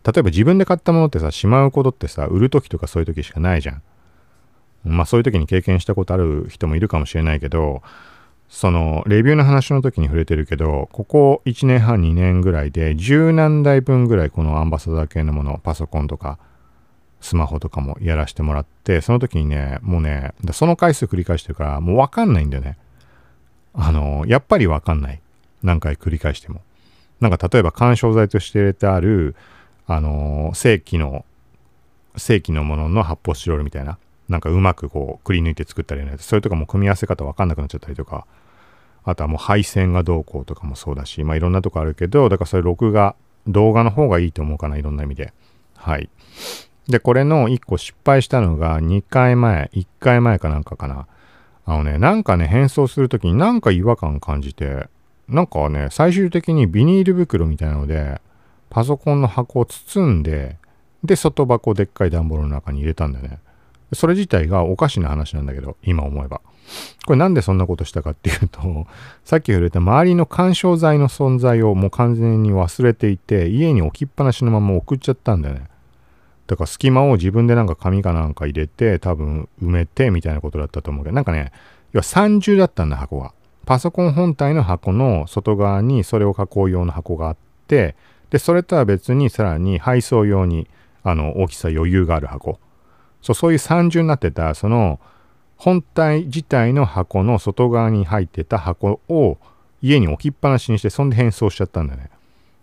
[0.04, 3.82] 例えば自分で買ったものってさ、しまうことってさ、売る時とかそういう時しかないじゃん。
[4.84, 7.82] まあそういう時に経験したことある人もいるかもしれないけど、
[8.48, 16.38] そのレビューの話の時に触れてるけど、ここ1年半2年ぐらいで十何台分ぐらいこのアンバサダー系のもの、パソコンとか
[17.20, 22.76] スマホとかもやらせてもらって、その時にね、もうね、その回数繰り返してるからもうわかんないんだよね。
[23.74, 25.20] あの、やっぱりわかんない。
[25.62, 26.62] 何回繰り返しても。
[27.20, 29.36] なんか例えば干渉剤として入れてある、
[29.86, 31.24] あの、正規の、
[32.16, 33.98] 正規のものの発泡スチロールみたいな。
[34.30, 38.26] なんかうまくこうくり抜いて作ったりねそれとかも組み合わせ方わかんなくなっちゃったりとか
[39.04, 43.16] あとはもう配線がどうこうとかもそうだしまあいろんなとこあるけどだからそれ録画
[43.46, 45.32] 動画の方がいいと思うかないろんな意味で。
[45.76, 46.08] はい。
[46.88, 51.06] でこれの1個失敗したのが2回前1回前かなんかかな。
[51.70, 54.88] あのね、なんかね、変装するときになんか違和感感じて、
[55.28, 58.20] なんかね、最終的にビニール袋みたいなので、
[58.70, 60.56] パソコンの箱を包んで、
[61.04, 63.38] で、外箱でっかい段ボールの中に入れたんだよね。
[63.92, 66.40] それ自体がおかしな話なんだけど、今思えば。
[67.06, 68.86] これなんでそんなことしたかっていうと、
[69.24, 75.68] さっき触れた周りの干渉剤の存在をもう完全に忘れていて、家に置きっぱなしのまま送っちゃったんだよね。
[76.46, 81.52] だから隙間を自分でなんか紙かなんか入れて、多分埋めてみたいなことだったと思うけど、なんかね、
[81.92, 83.32] 要は三重だったんだ、箱が。
[83.66, 87.94] パソコン本体の箱の外側にそれを加工用の箱があって、
[88.30, 90.68] で、それとは別にさらに配送用に、
[91.02, 92.58] あの、大きさ余裕がある箱。
[93.22, 95.00] そう、そういう三重になってた、その、
[95.56, 99.36] 本体自体の箱の外側に入ってた箱を
[99.82, 102.10] 家に置きっぱなしにして、そんで変装しちゃったんだよね。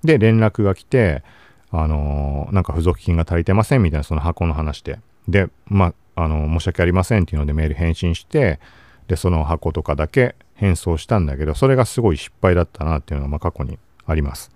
[0.03, 1.23] で、連絡が来て、
[1.71, 4.99] あのー、なんか付属品が足りてませんみたいなその箱の話で。
[5.27, 8.59] で、まあ、あのー、申し訳ありませんっていうのでメール返信して、
[9.07, 14.51] で、その箱とかだけ変装したんだけど、それがすごい失敗だったなっていうのが、まあ、過去にあります。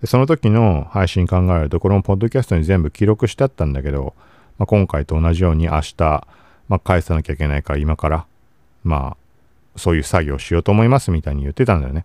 [0.00, 4.14] で、その時の配信考えると、このポッドキャストに全部記録してあったんだけど、
[4.60, 6.26] まあ、今回と同じように明日、
[6.68, 8.26] まあ、返さなきゃいけないから今から、
[8.84, 12.04] まあ、そういう作業しようと思いますみたいに言ってたんだよね。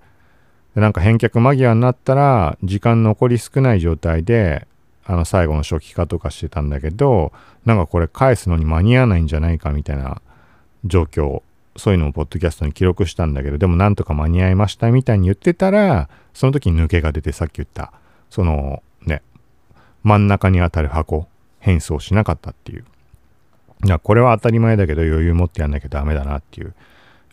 [0.73, 4.67] で、なんか返却間際になったら、時間残り少ない状態で、
[5.05, 7.31] あの、最後の初期化とかしてたんだけど、
[7.65, 10.21] なんかこれ返すのに間に合わないんじゃないかみたいな
[10.85, 11.43] 状況
[11.77, 17.91] そういうのをポッドキャストに記録したんだけど、でもなんとか間に合いましたみたいに言ってたら、その時に抜けが出てさっき言った、
[18.29, 19.21] そのね、
[20.03, 21.27] 真ん中に当たる箱、
[21.65, 22.85] 変装しなかったっていう。
[23.83, 26.75] いや、これは当たり前だけど余裕持ってやんなきゃダメだなっていう。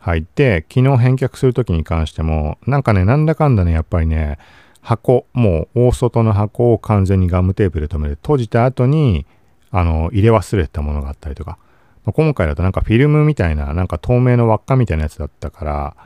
[0.00, 0.26] はい。
[0.34, 4.38] で、昨日返却する時に関しても、なんかね、なんだかんだね、やっぱりね、
[4.80, 9.26] 箱、もう大外の箱を完全にガムテープで留めて閉じた後に、
[9.70, 11.58] あの、入れ忘れたものがあったりとか、
[12.04, 15.96] ま、今回だとなんかフィルムみたいな、なんか透明の輪っかみたいなやつだったから、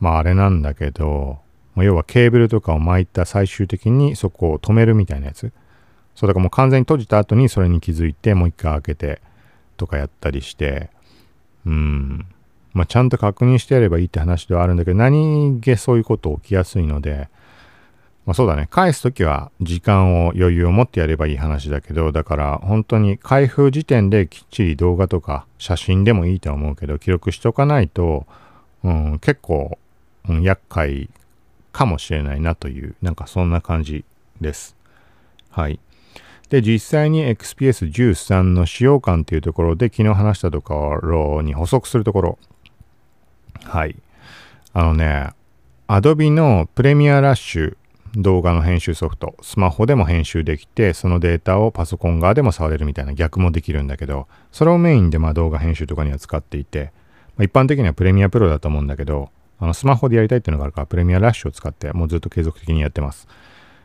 [0.00, 1.38] まああれなんだけど、
[1.76, 5.52] 要はケーブルとかを巻いた最終的にそこを止めるみたいなやつ。
[6.16, 9.20] そうだからもう完全に閉じた後にそれに気づいてもう一回開けて
[9.76, 10.90] とかやったりして、
[11.66, 12.26] うん。
[12.72, 17.28] まあちゃんと確認してやればいいって話ではあるんだけど、何気そういうこと起きやすいので、
[18.24, 18.66] まあそうだね。
[18.70, 28.26] 返すときは時間を余裕を持ってやればいい話だけど、だから本当に開封時点できっちり動画とか写真でもいいとは思うけど、記録しておかないと、
[28.82, 29.78] うん、結構、
[30.28, 31.08] うん、厄介
[31.72, 34.04] かもしれないなという、なんかそんな感じ
[34.40, 34.76] です。
[35.50, 35.78] はい。
[36.48, 42.38] で、実際に XPS13 の使用感というところで昨日話したところに補足するところ。
[43.64, 43.96] はい。
[44.72, 45.30] あのね、
[45.88, 47.76] Adobe のプレミアラッシュ
[48.16, 56.92] 動画の編集ソフト、スマホでも編集できて、そのデータをパソコン側でも触れるみたいな逆もできるんだけど、それをメインでま動画編集とかには使っていて、
[57.36, 63.28] まあ、一般的にはプレミアプロだと思うんだけど、あのスマホでやりたいっていうのがあるから、プレミアラッシュを使ってもうずっと継続的にやってます。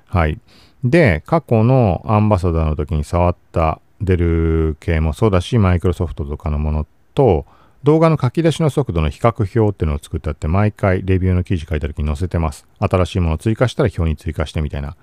[0.08, 0.40] はい。
[0.84, 7.46] で、過去のアンバサダーの時に触ったデル系もそうだし、マイクロソフトとかのものと、
[7.84, 12.68] 動画の書き出しの速度の比較表っていうのを作ったって毎回レビューの記事書いた時に載せてます。
[12.80, 14.96] 新しいものを追加したら表に追加してみたいな。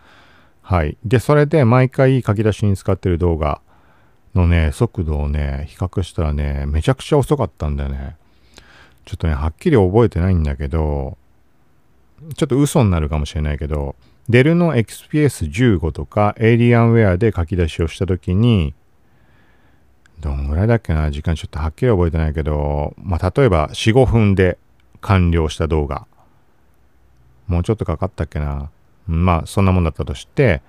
[0.63, 0.97] はい。
[1.05, 3.61] で、それで毎回書き出しに使ってる動画
[4.35, 8.17] のね、速度をね、比較したらね、めちゃくちゃ遅かったんだよね。
[9.05, 11.17] ちょっとね、はっきり覚えてないんだけど、
[12.37, 13.97] ちょっと嘘になるかもしれないけど、
[14.29, 18.75] デルの XPS15 とかエイリアンウェアで書き出しをした時に、
[20.21, 24.59] どんぐらいだっけな時間ちょっとはっきり覚えてないけど、まあ、例えば4、5分で
[25.01, 26.07] 完了した動画。
[27.47, 28.71] もうちょっとかかったっけな
[29.07, 30.61] まあ、そんなもんだったとして、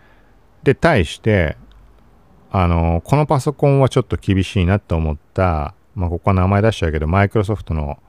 [0.64, 1.58] で、対して、
[2.52, 8.00] あの、このパソコンはちょっと厳しいなと思った、まあ、ここは名前出しちゃうけど、マイクロソフトの、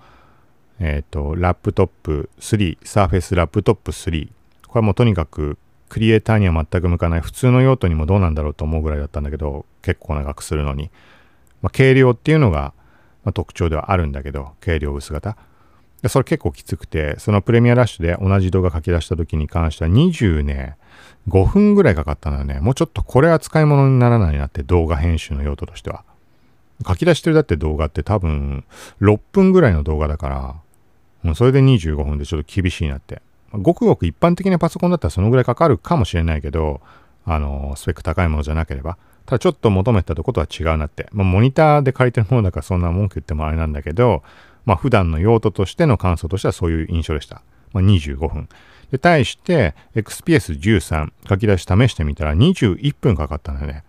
[0.78, 4.30] えっ、ー、と、ラップトップ3、サーフェスラップトップ3。
[4.70, 10.92] これはもうとにかく、クリエイターには全く向かない、普通の用途にもどうなんだろうと思うぐらいだったんだけど、結構長くするのに。
[11.60, 12.72] まあ、軽量っていうのが、
[13.24, 15.36] まあ、特徴ではあるんだけど、軽量薄型。
[16.02, 20.76] でそれ結構きつくて、そのプレミアラッシュで同じ動画書き出した時に関しては20ね、
[21.28, 22.60] 5分ぐらいかかったのよね。
[22.60, 26.04] もうちょっとこれは使い物にならないなって動画編集の用途としては。
[26.86, 28.64] 書き出してるだって動画って多分
[29.02, 30.54] 6分ぐらいの動画だから、
[31.22, 33.20] もうそれで25分でちょっと厳しいなって。
[33.52, 36.80] ごくごく一般的なパソコンだったらそのぐらいかかるかもしれないけど、
[37.24, 38.96] あの、スペック高いものじゃなければ。
[39.26, 41.08] ただちょっと求めたとことは違うなって。
[41.12, 44.22] まあ、モニターで借りてるものだからそんな文句言ってもあれなんだけど、
[44.64, 47.42] まあ、普段の用途としての感想としてはそういう印象でした。
[47.72, 48.48] まあ、25分。
[48.90, 53.84] で、対して、XPS13 書き出し試してみたら21分かかったんだよね。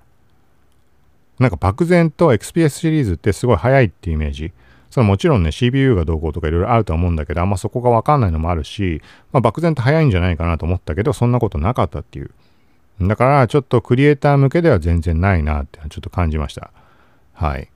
[1.40, 4.52] なんか漠然と XPS シリーズってすごい速いっていうイメージ。
[4.92, 9.02] それもちろんね、CPU がどうこうとかいろいろあるとは思うんだけど、あんまそこがわかんないのもあるし、
[9.32, 12.32] まあ、漠然と早いんじゃないかなと思ったけど、そんなことなかったっていう。
[13.02, 16.72] だから、ちょっとクリエイター向けでは全然ないなってちょっと感じました。
[17.34, 17.70] はい。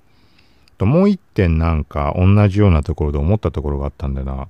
[0.78, 4.48] と、もう一点なんか同じようなところで思ったところがあったんだよな。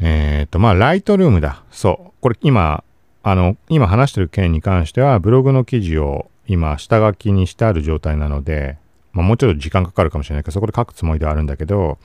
[0.00, 1.62] えっ、ー、と、まあ、ライトルームだ。
[1.70, 2.12] そう。
[2.20, 2.84] これ今、
[3.22, 8.76] あの、今話してる件に関しては、ブログの記事を今、下書きにしてある状態なので、
[9.16, 11.98] まあ、もうちょっと時間かかるかもしれないけど、そこで書くつもりではあるんだけど、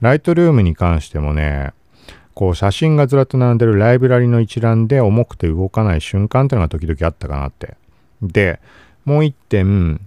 [0.00, 1.74] ライトルームに関してもね、
[2.32, 7.76] こう写真がずらっと並んでるライブラリの一覧で重くて動かない瞬間っていうのが時々あったかなって。
[8.22, 8.60] で、
[9.04, 10.00] もう一点、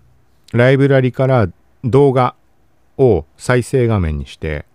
[0.52, 1.48] ライブラリから
[1.84, 2.34] 動画
[2.98, 4.66] を再生画面にして、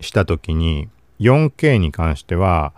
[0.00, 0.88] した時に
[1.20, 2.72] 4K に関しては、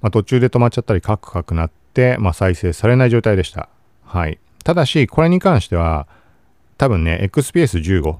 [0.00, 3.68] まあ、途中で止まっちゃったりカクカクなって、まあ、再生されない状態でした。
[4.04, 4.40] はい。
[4.64, 6.08] ただし、これに関しては、
[6.82, 8.16] 多分ね、XPS15、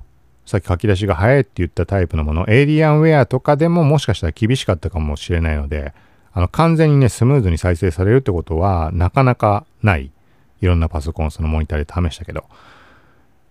[0.47, 5.93] さっき書き出しが早いって言ったタイプのもの、エイリアンウェアとかでももしかしたら厳しかったかもしれないので、
[6.33, 10.13] あの、完全にね、スムーズに再生されるってことは、なかなかない。
[10.61, 12.45] いろんなパソコン、そのモニターで試したけど。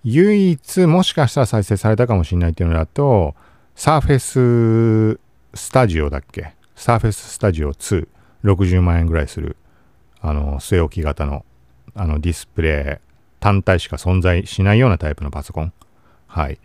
[0.05, 3.35] 唯一、もしかしたら再生されたかもしれないっていうのだと、
[3.75, 5.19] サーフェス
[5.53, 6.53] スタジオだっけ？
[6.77, 8.07] サーフェススタジオ2、
[8.45, 9.57] 60万円ぐらいする、
[10.21, 11.43] あの、据え置き型の、
[11.95, 13.10] あの、ディスプレイ
[13.41, 15.73] 単体しか存在しないようなタイプのパソコン。
[16.27, 16.59] はい。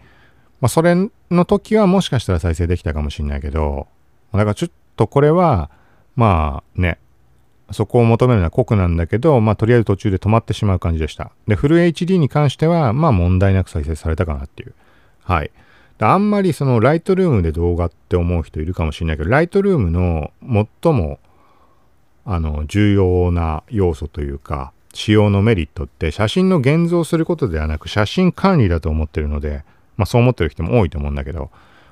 [0.60, 0.94] まあ、それ
[1.30, 3.88] の時はもしかしたら再生できたかもしれないけど、
[4.32, 5.70] だからちょっとこれは、
[6.14, 6.98] まあね、
[7.72, 11.32] そこを求めるのは酷なんだけど、まあとりあえず途中で止まってしまう感じでした。
[11.48, 14.74] で、フル HD に関しては、まあ問題なく再生されたかなっていう。
[15.22, 15.50] はい。
[15.98, 20.30] あんまりそのライトルームで動画って思う人いるかもしれないけど、ライトルームの
[20.82, 21.18] 最も
[22.26, 29.64] あの重要な要素というか、使用のメリットって写真の現像することではなく写真管理だと思ってるので、
[29.96, 31.50] まあそう思ってる人も多いと思うんだけど、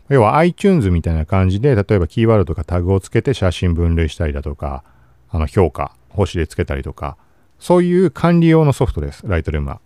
[0.08, 4.82] 要は iTunes みたいな感じで、例えばキーワードとかタグをつけて写真分類したりだとか、
[5.30, 7.16] あの評価、星でつけたりとか、
[7.58, 9.80] そういう管理用のソフトです、ライトルームは。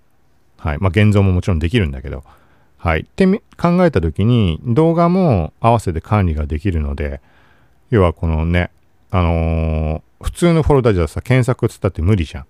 [0.57, 0.78] はい。
[0.78, 2.24] まあ現像ももちろんできるんだけど、
[2.76, 3.00] はい。
[3.00, 3.26] って
[3.57, 7.20] 考えたときに、動画も合わせて管理ができるので、
[7.90, 8.70] 要はこのね、
[9.11, 12.46] あのー、普通のフォルダじゃさ、検索つったって無理じゃん。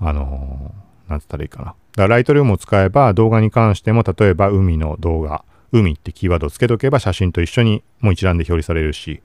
[0.00, 1.64] あのー、なんつったらいいかな。
[1.64, 9.20] だからライトルームを使えば動画に関しても、例えば海の動画、海ってキーワードをつけとけば写真と一緒にもう一覧で表示されるし、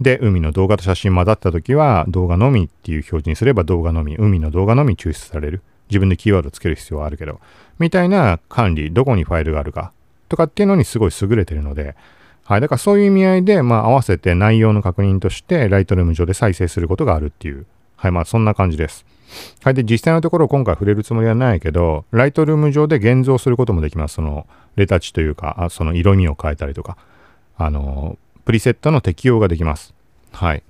[0.00, 5.62] で、海の動画と写真混ざった時は動画のみっていう表示にすれば動画のみ、海の動画のみ抽出される。
[5.88, 7.40] 自分でキーワードつける必要はあるけど、
[7.78, 9.92] みたいな管理、どこにファイルがあるか
[10.28, 11.94] とかっていうのにすごい優れてるので、
[12.44, 12.60] はい。
[12.60, 18.10] だからそういう意味合いで、まあ合わせて内容の確認として、ライトルーム上で再生することがあるっていう、はい。
[18.10, 19.04] まあそんな感じです。
[19.62, 19.74] はい。
[19.74, 24.14] で、実際のところ今回触れるつもりはないけど、ライトルーム上で現像することもできます。
[24.14, 26.96] その、レタッチというか、あその色味を変えたりとか、
[27.56, 29.94] あの、プリセットの適用ができます。
[30.32, 30.62] はい。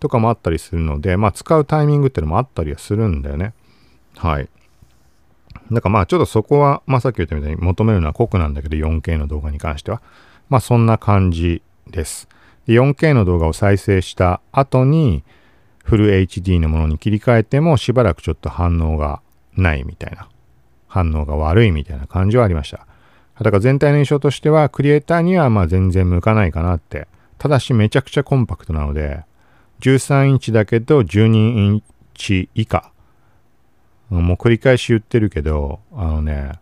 [0.00, 3.54] とかもあったりするので、まあ使うタイミングっていうのもあったりはするんだよね。
[4.16, 4.48] はい。
[5.72, 10.02] だからまあちょっとそこは、まあさっき言ったみたいに求めるのは酷なんだけど 4K の動画に関しては。
[10.50, 12.28] まあそんな感じです。
[12.68, 15.24] 4K の動画を再生した後に
[15.84, 19.22] フル HD のものに切り替えてもしばらくちょっと反応が
[19.56, 20.28] ないみたいな。
[20.88, 22.86] 反応が悪いみたいな感じはありました。
[23.40, 27.06] だから全体の印象としてはクリエイターにはまあ全然向かないかなって。
[27.38, 29.24] ただしめちゃくちゃコンパクトなので
[29.80, 31.82] 13インチだけど12イン
[32.14, 32.92] チ以下
[34.20, 36.52] もう繰り返し言ってるけど、あのね、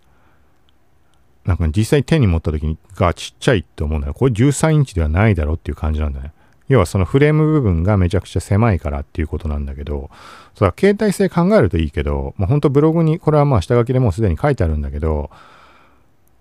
[1.44, 4.14] なんか実際手に持った時にがちっちゃいって思うんだよ。
[4.14, 6.32] これ13インチではないだろうっていう感じなんだね。
[6.72, 10.11] 要はそのフレーム部分がめちゃくちゃ狭いからっていうことなんだけど、
[10.54, 15.30] そ携帯性考えるといいけど、まあ、ほんとブログに、これはまあ下書きでもうすでに書いてあるんだけど、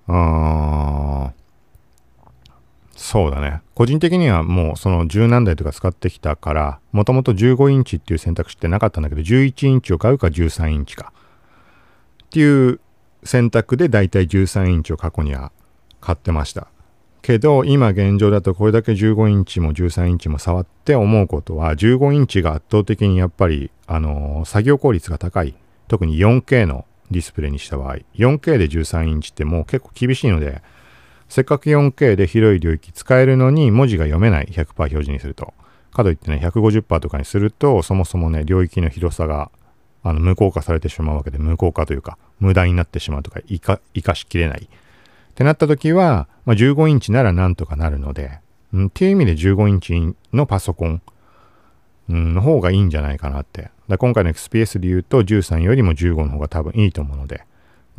[0.07, 1.41] あー
[2.95, 3.61] そうだね。
[3.73, 11.11] 個人的にはもうその十何台とか使ってきたから、もともと15インチっていう選択肢ってなかったんだけど、11インチを買うか13インチか。
[12.25, 12.79] っていう
[13.23, 15.51] 選択でだいたい13インチを過去には
[15.99, 16.67] 買ってました。
[17.21, 25.55] けど、今現状だとこれだけ15インチも13インチも触って思うことは、15インチが圧倒的にやっぱり、あの、作業効率が高い。
[25.87, 30.61] 特に 4K のディスプレイにした場合、4K で13インチってもう結構厳しいので、
[31.29, 35.53] せっかく 4K で広い領域使えるのに文字が読めない100%表示にすると。
[35.91, 39.51] かといってね、150%とかにすると、そもそもね、領域の広さが、
[40.03, 43.59] あの、無効化されてしまうわけで、無効化というか、無駄になってしまうと、か、生
[44.01, 44.67] かしきれない。
[45.31, 48.39] ってなった時は、まあ、15インチならなんとかなるので、
[48.73, 51.01] うん、っていう意味で15インチのパソコン、
[52.09, 53.71] の方がいいんじゃないかなって。
[53.87, 57.45] だ今回の XPS で言うと13よりも15の方が多分いいと思うので、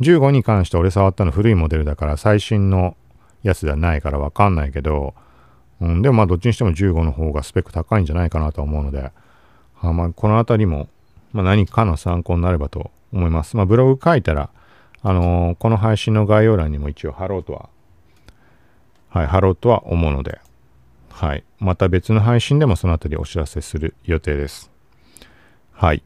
[0.01, 2.95] 15に関して俺触ったの古いモデルだから最新の
[3.43, 5.13] やつではないからわかんないけど、
[5.81, 9.11] うん、でもまあどっちにしても15の方がスペック高いんじゃないかなと思うので、
[9.81, 10.87] あまあ、この辺りも、
[11.31, 13.57] まあ、何かの参考になればと思います。
[13.57, 14.49] まあ、ブログ書いたら、
[15.03, 17.69] あのー、この配信の概要欄にも一応貼ろうとは、
[19.09, 20.39] はい、貼ろうとは思うので、
[21.09, 21.43] はい。
[21.59, 24.71] また別の配信でもそのあたりお知らせする予定です。
[25.73, 26.03] はい。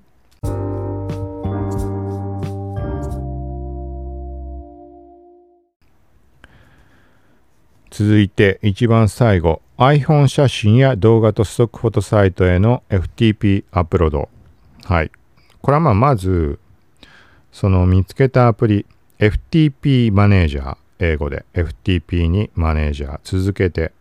[7.98, 14.30] 続いて一番最後 iPhone 写真や動画とストックフォトサイトへの FTP アップロード
[14.84, 15.12] はい
[15.62, 16.60] これはまあまず
[17.58, 18.86] その見つけたアプリ
[19.18, 23.94] FTP マネージャー英語で FTP にマネージャー続けて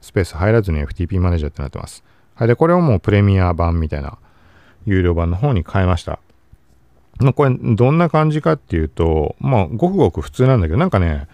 [0.00, 2.02] スペース入らずに FTP マネージャーってなってます
[2.34, 4.16] はいでこれをもうプレミア版みたいな
[4.86, 6.20] 有料版の方に変えました
[7.18, 11.28] まあこれどんな感じかっていうとまあごくごく普通なんだけどなんかね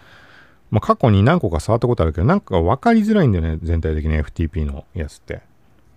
[0.71, 5.33] まあ、過去に何個か触ったことあるけど、なんか分かりづらいんだよね、全体的に FTP のやつって。
[5.33, 5.41] やっ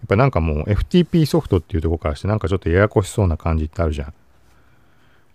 [0.08, 4.14] ぱなんかもう FTP ソフトっていうとこからしてなんかちょっとややこしそうな感じってあるじゃん。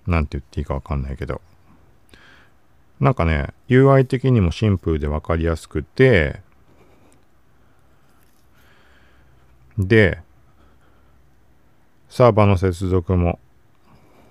[0.07, 1.41] なんて言っていいか分かんないけど。
[2.99, 6.41] なんかね、UI 的にもシンプルで分かりやすくて、
[9.77, 10.19] で、
[12.09, 13.39] サーバーの接続も、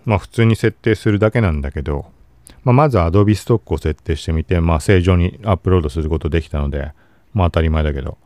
[0.04, 2.06] まあ普通に設定するだけなんだけど、
[2.66, 6.92] まあ、まず Adobe ストックを設定してみて、まあ、正常にアップロードすることできたので、
[7.32, 8.18] まあ、当たり前だけど。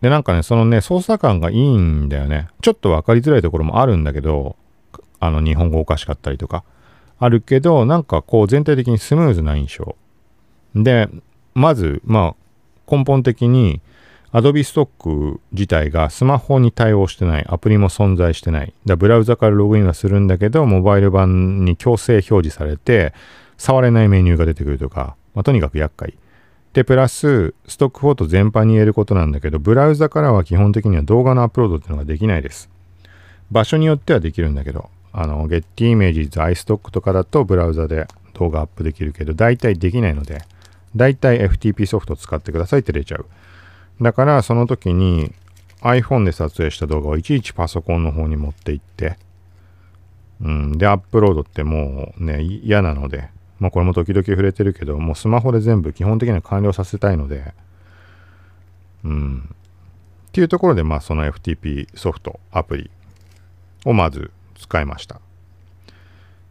[0.00, 2.48] で、なんかね、そのね、操作感がいいんだよね。
[2.62, 4.56] ちょっと分かりづらいところもあるんだけど、
[5.20, 6.64] あの、日本語おかしかったりとか、
[7.18, 9.96] あるけど、なんかこう、全体的にスムーズな印象。
[10.74, 11.08] で、
[11.54, 13.80] まず、まあ、根本的に、
[14.32, 18.74] Adobe ストック自体がスマホに対応してない、アプリも存在してない。
[18.84, 23.14] だブラウザからログインはするんだけど、モバイル版に強制表示されて、
[23.56, 26.14] 触れないメニューが出てくるとか、まあ、とにかく厄介。
[26.74, 32.68] で、プラス、ストックフォート全般に言えることなんだけど、ブラウザからは基本的には動画のアップロードっていうのができないです。
[33.50, 40.42] 場所によってはできるんだけど、あの、Getty Images、iStock とかだとブラウザで動画アップできるけど、大体できないので、
[40.94, 43.26] 大体 FTP ソフト使ってくださいって出ちゃう。
[44.02, 45.32] だからその時に
[45.80, 49.16] iPhone で撮影した動画をいちいちパソコンの方に持っていって、
[50.42, 57.54] うん、で、アップロードってもうね、嫌なので、まあこれも時々触れてるけど、もうスマホで全部基本的には完了させたいので、
[59.02, 59.48] うん。
[60.28, 62.90] っていうところで、まあその FTP ソフト、アプリ
[63.86, 65.20] をまず使いました。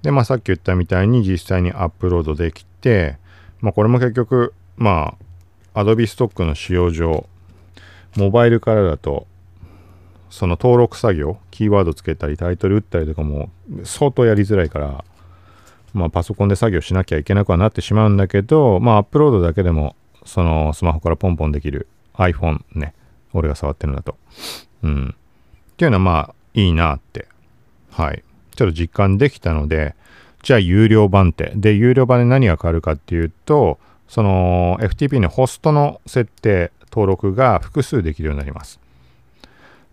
[0.02, 3.18] で、まあさっき言ったみたいに実際にアップロードできて、
[3.62, 5.16] まあこれも結局、ま
[5.74, 7.28] あ Adobe ストックの使用上、
[8.16, 9.28] モバイルからだと、
[10.30, 13.50] その登録作業、キーワードつけたり、タイトル打ったりとかも
[13.84, 15.04] 相当やりづらいから、
[15.94, 19.96] まあパソコンで作業しなきゃいけなくはなってしまうんだけど、まあアップロードだけでも、
[20.26, 22.94] そのスマホからポンポンできる iPhone ね、
[23.34, 24.18] 俺が触ってるんだと。
[24.84, 25.16] うん。
[25.74, 27.28] っていうのはまあいいなって、
[27.96, 28.24] はい。
[28.56, 29.96] ちょっと実感できたので、
[30.44, 31.54] じゃあ有料版って。
[31.56, 33.80] で、有料版で何が変わるかっていうと、
[34.10, 38.80] その FTP のホストの設定、登録が複数できるようになります。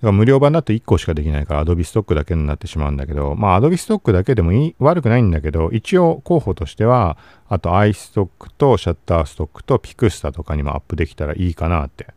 [0.02, 7.16] だから無料版だと1個しかできないから Adobe ストックだけになってしまうんだけど、まあ Adobe ストックだけでもいい悪くないんだけど、一応候補としては、
[7.48, 8.28] あと iStock
[8.58, 12.08] とシャッターストックと Pixta とかにもアップできたらいいかなって、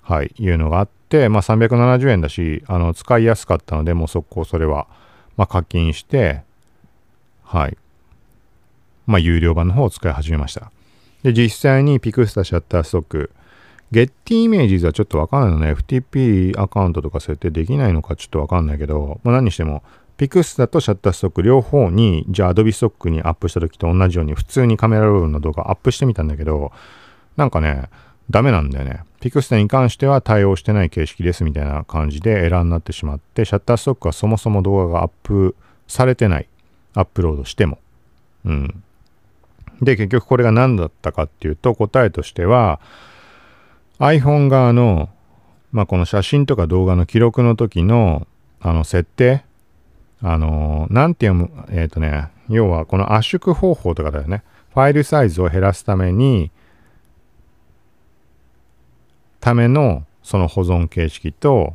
[0.00, 4.88] はい、いうのがあって、まあ370円だし、あの、使いやすかったので、もう速攻それは、
[5.38, 6.42] まあ課金して、
[7.44, 7.78] はい。
[9.06, 10.70] まあ有料版の方を使い始めました。
[11.22, 13.30] で、実際に Pixta シャッターストック、
[13.90, 15.72] ゲッティイメージズはちょっとわかんないのね。
[15.72, 19.82] FTP アカウントとか設定できないのかちょっとわかんないけど、まあ、何にしても、
[20.18, 26.72] ピクスタとシャッターストック両方に、じゃあ Adobe ストックにアップした時と同じように普通にカメラロールの動画アップしてみたんだけど、
[27.36, 27.84] なんかね、
[28.28, 29.04] ダメなんだよね。
[29.20, 35.56] ピクスタに関しては対応してない形式ですみたいな感じでエラーになってしまって、シャッターストックはそもそも動画がアップ
[35.86, 36.48] されてない。
[36.94, 37.78] アップロードしても。
[38.44, 38.82] うん。
[39.80, 42.80] で、結局これが何だったかっていうと、答えとしては、
[43.98, 45.08] iPhone 側の、
[45.72, 48.26] まあ、この写真とか動画の記録の時の、
[48.60, 49.44] あの、設定
[50.22, 54.42] あのー、なんて読む、えっ、ー、とね、要はこの圧縮方法とかだよね。
[54.74, 56.50] ファイルサイズを減らすために、
[59.48, 61.74] ためのその保存形式と、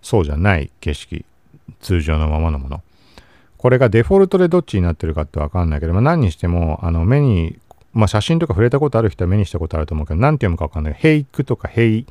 [0.00, 1.26] そうじゃない形式、
[1.80, 2.82] 通常のままのもの。
[3.58, 7.58] これがデフォルトでどっちになってるかってわかんないけど、まあ、何にしても、あの、目に
[7.92, 10.94] まあ写真とか触れたことある人は目にしたことあると思うけど、なんて読むかわかんない。
[10.94, 12.06] ヘイクとかヘイ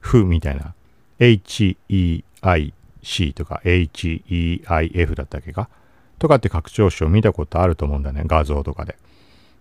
[0.00, 0.74] フみたいな。
[1.20, 2.12] HEIC
[3.32, 5.70] とか HEIF だったっけか？
[6.18, 8.24] とかって拡張子を見たことあると思うんだね。
[8.26, 8.96] 画像とかで。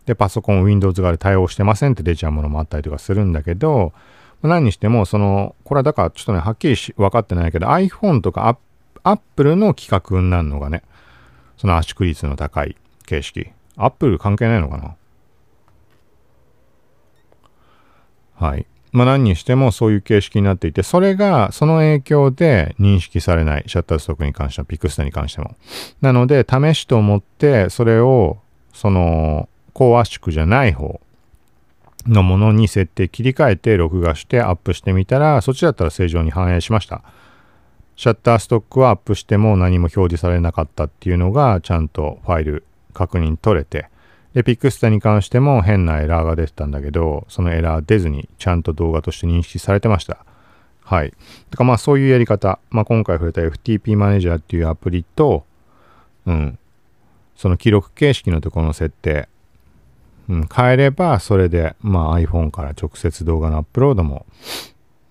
[0.05, 3.93] で、パソコン Windows 側で対応してませんって出ちゃうものもあったりとかするんだけど、
[4.47, 8.57] 何にしても、その、これはだからちょっとね、はっきりし分かってないけど、iPhone とか
[9.03, 10.83] Apple の規格になるのがね、
[11.57, 12.75] その圧縮率の高い
[13.05, 13.51] 形式。
[13.75, 14.95] Apple 関係ないのかな？
[18.35, 18.65] はい。
[18.91, 23.63] まあ何にしてもそういう形式になっていて、それが、その影響で認識されない。
[23.65, 25.55] シャッターストックに関しても、ピクスタに関しても。
[26.01, 28.37] なので、試しと思って、それを、
[28.71, 31.01] その、高圧縮じゃない方
[32.07, 37.01] のものに設定切り替えて、録画してアップしてみたら、そっちだったら正常に反映しました。
[37.95, 43.89] シャッターストックはアップしても何も表示されなかったっていうのが、ちゃんとファイル確認取れて、
[44.33, 50.25] で、ピクスタに関しても変なエラーが出てたんだけど、そのエラー出ずにちゃんと動画として認識されてました。
[50.83, 51.11] はい。
[51.51, 55.45] だからまあそういうやり方、まあ今回触れた FTP マネージャーっていうアプリと、
[56.25, 56.57] うん、
[57.35, 59.29] その記録形式のところの設定、
[60.29, 64.25] うん、変えればそれで、まあ iPhone から直接動画のアップロードも、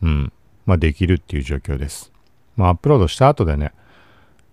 [0.03, 0.33] うん、
[0.67, 2.13] まあできるっていう状況です。
[2.57, 3.73] まあアップロードした後でね、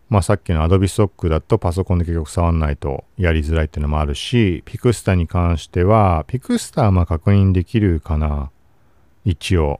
[0.10, 8.50] まあさっきの Adobe Stock だとパソコンで結局触んないとやりづらいっていうのもあるし、ピクスタに関しては、ピクスタはまあ確認できるかな。
[9.26, 9.80] 一応、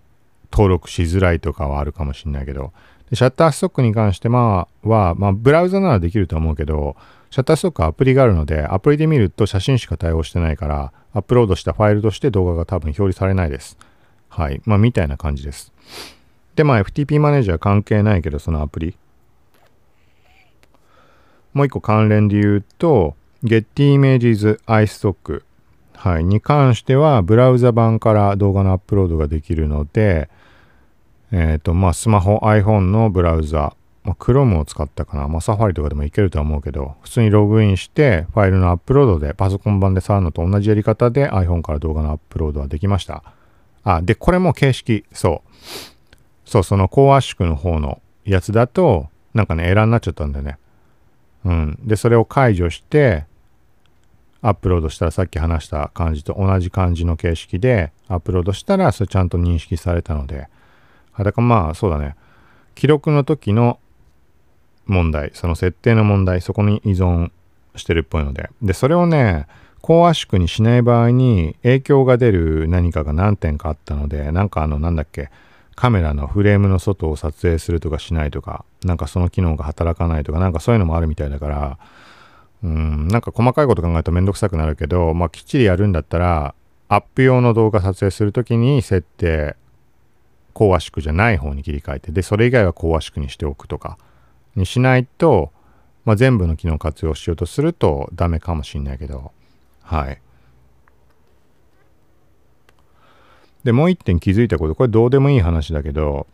[0.52, 2.74] 登録しづらいとかはあるかもしれないけど、
[3.14, 6.96] シャッターストックに関しては、まあ、ブラウザならできると思うけど、
[7.32, 13.78] シャッターストックアプリがあるので、アプリで見ると写真しか対応してないから、アップロードしたファイルとして動画が多分表示されないです。
[14.30, 14.62] はい。
[14.66, 15.72] まあ、みたいな感じです。
[16.56, 18.98] で、まあ、FTP マネージャー関係ないけど、そのアプリ。
[21.54, 25.44] もう一個関連で言うと、Getty Images iStock、
[25.96, 30.30] はい、に関しては、ブラウザ版から動画のアップロードができるので、
[31.32, 33.76] えっ、ー、と、まあ、スマホ、iPhone のブラウザ、
[34.10, 35.28] まあ、Chrome を使ったかな。
[35.28, 43.24] まあ、サファリとかでもいけるとは思うけど、普通にログインして、ファイルのアップロードで、パソコン版で触るのと同じやり方で iPhone から動画のアップロードはできました。
[43.84, 45.52] あ、で、これも形式、そう。
[46.44, 50.58] そう、その高圧縮の方のやつだと、なんかね、エラーになっちゃったんだよね。
[51.46, 51.80] うん。
[51.84, 53.26] で、それを解除して、
[54.42, 60.48] アップロードしたらさっき話した感じと同じ感じの形式でアップロードしたらそれちゃんと認識されたので、
[61.18, 62.16] だからまあそうだね。
[62.74, 63.80] 記録の時の
[64.90, 67.32] 問題、その設定の問題、そこに依存
[67.76, 68.50] してるっぽいので。
[68.62, 69.48] で、それをね、
[69.82, 75.30] 高圧縮にしない場合に影響が出る何かが何点かあったので、なんかあの、なんだっけ、
[75.76, 81.78] カメラのフレームの外を撮影するとかしないとか、なんかその機能が働かないとか、なんかそういうのもあるみたいだから、
[82.64, 86.54] うん、なんか細かいこと考えるとめんどくさくなるけど、まあきっちりやるんだったら、
[86.90, 89.56] アップ用の動画撮影するときに設定、
[90.54, 93.98] 高圧縮じゃない方に切り替えて、で、それ以外は高圧縮にしておくとか、
[94.56, 95.52] にしないと、
[96.06, 99.32] まあ、全部の機能活用しようとするとダメかもしんないけど、
[99.82, 100.22] はい。
[103.64, 106.28] で、もう一点気づいたこと、これどうでもいい話だけど、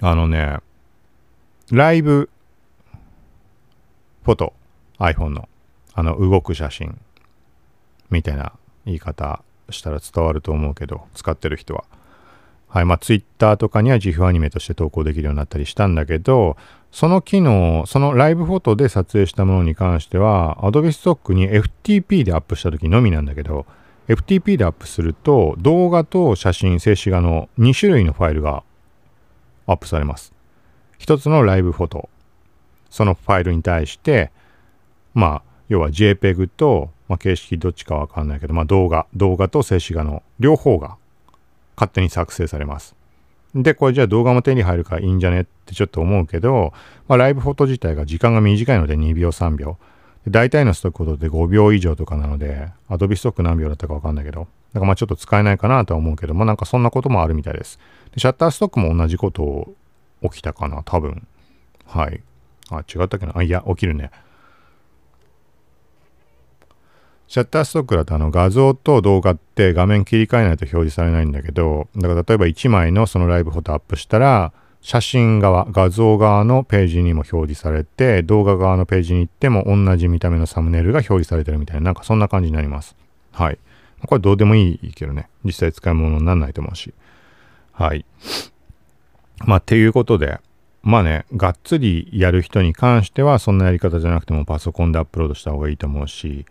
[0.00, 0.58] あのね、
[1.70, 2.28] ライブ
[4.24, 4.52] フォト、
[4.98, 5.48] iPhone の、
[5.94, 6.98] あの、動く写真、
[8.10, 8.52] みたいな
[8.84, 11.84] 言い方したら伝わると思うけど、使ってる人は。
[12.72, 16.56] はい、まあ、Twitter とかには自負アニメとして投稿できるようになったりしたんだけど、
[16.90, 23.66] その機能、そのライブフォトで撮影したものに関しては、Adobe Stock に FTP でアップした時のみなんだけど、
[24.08, 28.62] FTP でアップすると動画と写真、静止画の2種類のファイルが
[29.66, 30.32] アップされます。
[30.96, 32.08] 一つのライブフォト。
[32.88, 34.30] そのファイルに対して、
[35.12, 40.96] まあ、要は JPEG と、まあ、形式どっちかわかんないけど、まあ動画、動画と静止画の両方が
[41.82, 42.94] 勝手に作成されます。
[43.54, 46.72] で、これじゃあ動画も手に入るからいいんじゃねってちょっと思うけど、
[47.08, 49.78] まあ、ライブフォト自体が時間が短いので2秒3秒。
[50.28, 57.80] 大体のストックフォトで5秒以上とかなので、アドビストック何秒だったかわかんないけど、だかまあちょっと使えないかなとは思うけども、なんかそんなこともあるみたいです。
[58.14, 59.74] でシャッターストックも同じことを
[60.22, 61.26] 起きたかな、多分。
[61.86, 62.22] はい。
[62.70, 63.32] あ、違ったっけな。
[63.36, 64.12] あ、いや、起きるね。
[67.32, 74.52] シャッターストックだとあの画像と動画って画面切り替えないと表示されないんだけど、だから例えば1枚のそのライブフォトアップしたら、
[74.82, 82.96] 写真側、画像側のページにも表示されて、動画側のページに行っても同じ見た目のサムネイルが表示されてるみたいな、なんかそんな感じになります。
[83.30, 83.58] はい。
[84.06, 85.30] これどうでもいいけどね。
[85.42, 86.92] 実際使い物にならないと思うし。
[87.72, 88.04] はい。
[89.46, 90.38] まあ、ていうことで、
[90.82, 96.44] まあね、がっつりやる人に関しては、そんなやり方じゃなくてもパソコンでアップロードした方がいいと思うし、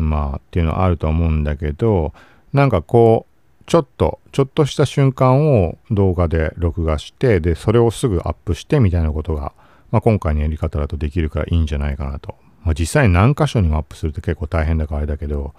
[0.00, 2.12] まあ、っていうのはあると思うんだけど、
[2.52, 9.52] なんかこう、ちょっと、ちょっとした瞬間を動画で録画して、で、それをすぐアップしてみたいなことが、
[9.90, 12.34] まあ、今回のやり方だとできるからいいんじゃないかなと。
[12.64, 15.54] まあ、実際に何箇所にもアップすると結構大変だからあれだけど、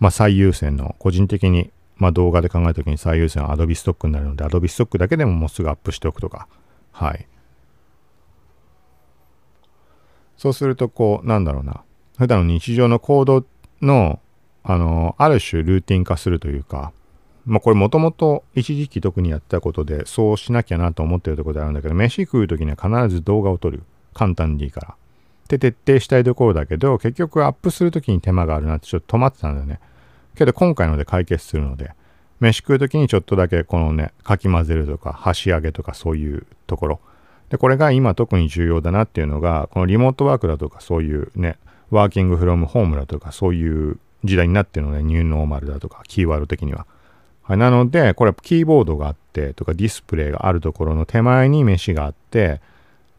[0.00, 6.48] まあ、最優先の、個人的に、まあ、動画で考えた時に最優先は Adobe ストックになるので、Adobe ストックだけでももうすぐアップしておくとか。
[6.92, 7.26] はい。
[10.36, 11.82] そうすると、こう、なんだろうな。
[12.18, 13.44] 普段の日常の行動
[13.82, 14.20] の、
[14.62, 16.92] あの、ある種ルーティン化するというか、
[17.44, 23.82] まあこれもともと一時期特にやったことでそうしなきゃなと思ってるところであるんだけど、飯食う時には必ず動画を撮る。
[24.14, 24.94] 簡単でいいから。
[25.44, 29.78] って徹底したいところだけど、結局アップする時に手間があるなってちょっと止まってたんだよね。
[30.34, 31.92] けど今回ので解決するので、
[32.40, 37.00] 飯食う時にちょっとだけこのね、かき混ぜるとか、箸上げとかそういうところ。
[37.50, 41.58] で、これが今特に重要だなっていうのが、このリモートワークだとかそういうね、
[41.90, 46.86] ワーキングフロムホームだとかそういう時代になってるので、ニューノーマルだとか、キーワード的には。
[47.42, 52.60] はい、なので、これキーボードがあってとかディスプレイがあるところの手前に飯があって、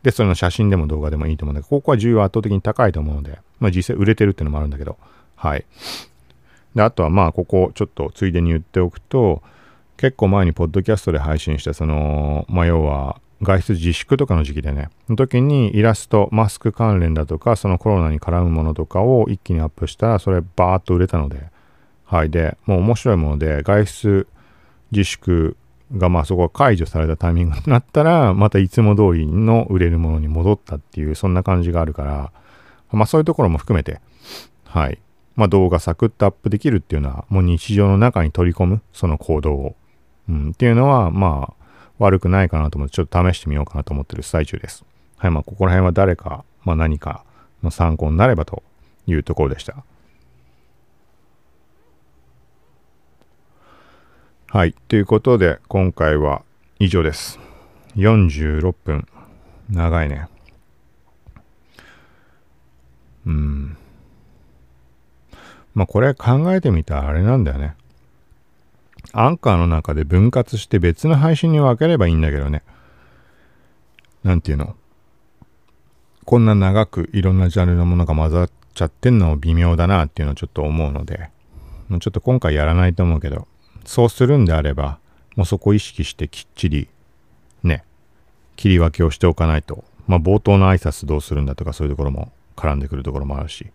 [0.03, 4.97] で、それの写真でも動画でもいいと思うんだけど、ここは重要圧倒的に高いと思うので、まあ実際売れてるっていうのもあるんだけど、
[5.35, 5.65] はい。
[6.75, 9.41] で、あとはまあここちょっとついでに言っておくと、
[9.95, 21.49] 結構前にポッドキャストで配信したその、まあ要は外出自粛とかの時期でね、の時にイラスト、マスク関連だとか、そのコロナに絡むものとかを一気にアップしたら、それバーッと売れたので、
[22.05, 22.29] はい。
[22.29, 24.27] で、もう面白いもので、外出
[24.91, 25.57] 自粛
[25.95, 32.31] がまあそこが解除されたタイミングになったら、またいつも通りの売れるものに戻ったっていう、そんな感じがあるから、
[32.91, 34.01] まあそういうところも含めて、
[34.65, 34.99] はい。
[35.35, 39.75] まあ動画サクッとアップできるっていうのは、もう日常の中に取り込む、その行動を。
[40.29, 41.56] うん、っていうのは、まあ、
[41.99, 44.85] 悪くないかなと思って、ちょっと試してみようかなと思ってる最中です。
[45.17, 45.31] はい。
[45.31, 47.23] まあ、ここら辺は誰か、まあ何か
[47.63, 48.63] の参考になればと
[49.07, 49.83] いうところでした。
[54.49, 54.73] はい。
[54.87, 56.43] ということで、今回は
[56.79, 57.39] 以上です。
[57.95, 59.07] 46分。
[59.69, 60.27] 長いね。
[63.25, 63.77] うん。
[65.73, 67.75] まあ、これ考えてみたらあれなんだよね。
[69.13, 72.63] アンカーの中で分割して別の配信に分ければいいんだけどね。
[74.23, 74.75] なんていうの？
[76.25, 81.29] こんな長くいろんなジャンルのものが混ざっちゃってんの微妙だなっていうのをちょっと思うので、
[81.89, 83.47] ちょっと今回やらないと思うけど、
[83.85, 84.99] そうするんであれば、
[85.35, 86.89] もうそこを意識してきっちり、
[87.63, 87.85] ね、
[88.57, 93.67] 切り分けをしておかないと、まあ冒頭の挨拶どうするんだとかそういうところも絡んでくるところもあるし、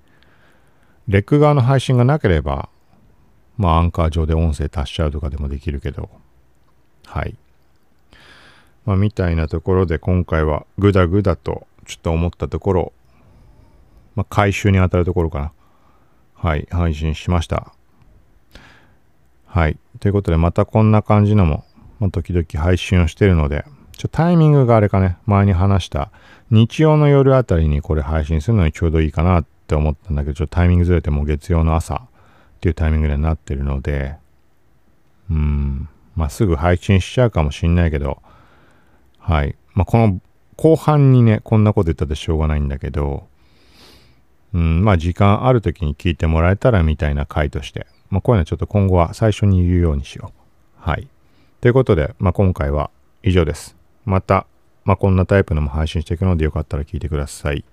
[1.09, 2.69] レック側の配信がなければ、
[3.63, 6.11] まあアンカー上で音声足しちゃうとかでもできるけど、
[7.07, 7.37] はい。
[8.85, 12.93] まあみたいなところで今回はグダグダとちょっと思ったところ、
[14.17, 15.53] まあ回収に当たるところかな。
[16.35, 17.73] はい、配信しました。
[19.47, 19.79] はい。
[20.01, 21.65] ということで、またこんな感じのも、
[22.01, 23.65] まあ、時々配信をしてるので、
[23.97, 26.11] ちょタイミングがあれかね、前に話した
[26.51, 32.03] 日曜の夜あたりにこれ配信するのにちょうどいいかなって思ったんだけど、ちょっとタイミングずれてもう月曜の朝
[32.63, 34.15] っていうタイミングになってるので、
[35.29, 38.23] うん、まあ、すぐ配信しちゃうかもしんないけど、
[39.19, 39.57] はい。
[39.75, 40.21] まあ、この
[40.57, 43.27] 後半にね、こんなこと言ったってしょうがないんだけど、
[44.55, 50.89] うん、まあ時間ある時に聞いてもらえたらみたいな回として、まあ、こういうのはちょっと今後は最初に言うようにしよう。
[50.89, 51.09] はい。
[51.61, 52.93] ということで、まあ、今回は
[53.25, 53.77] 以上です。
[54.05, 54.47] また、
[54.85, 57.65] まあ、こんなタイプのも配信していくのでよかったら聞いてください。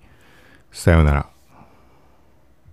[0.72, 1.30] さようなら。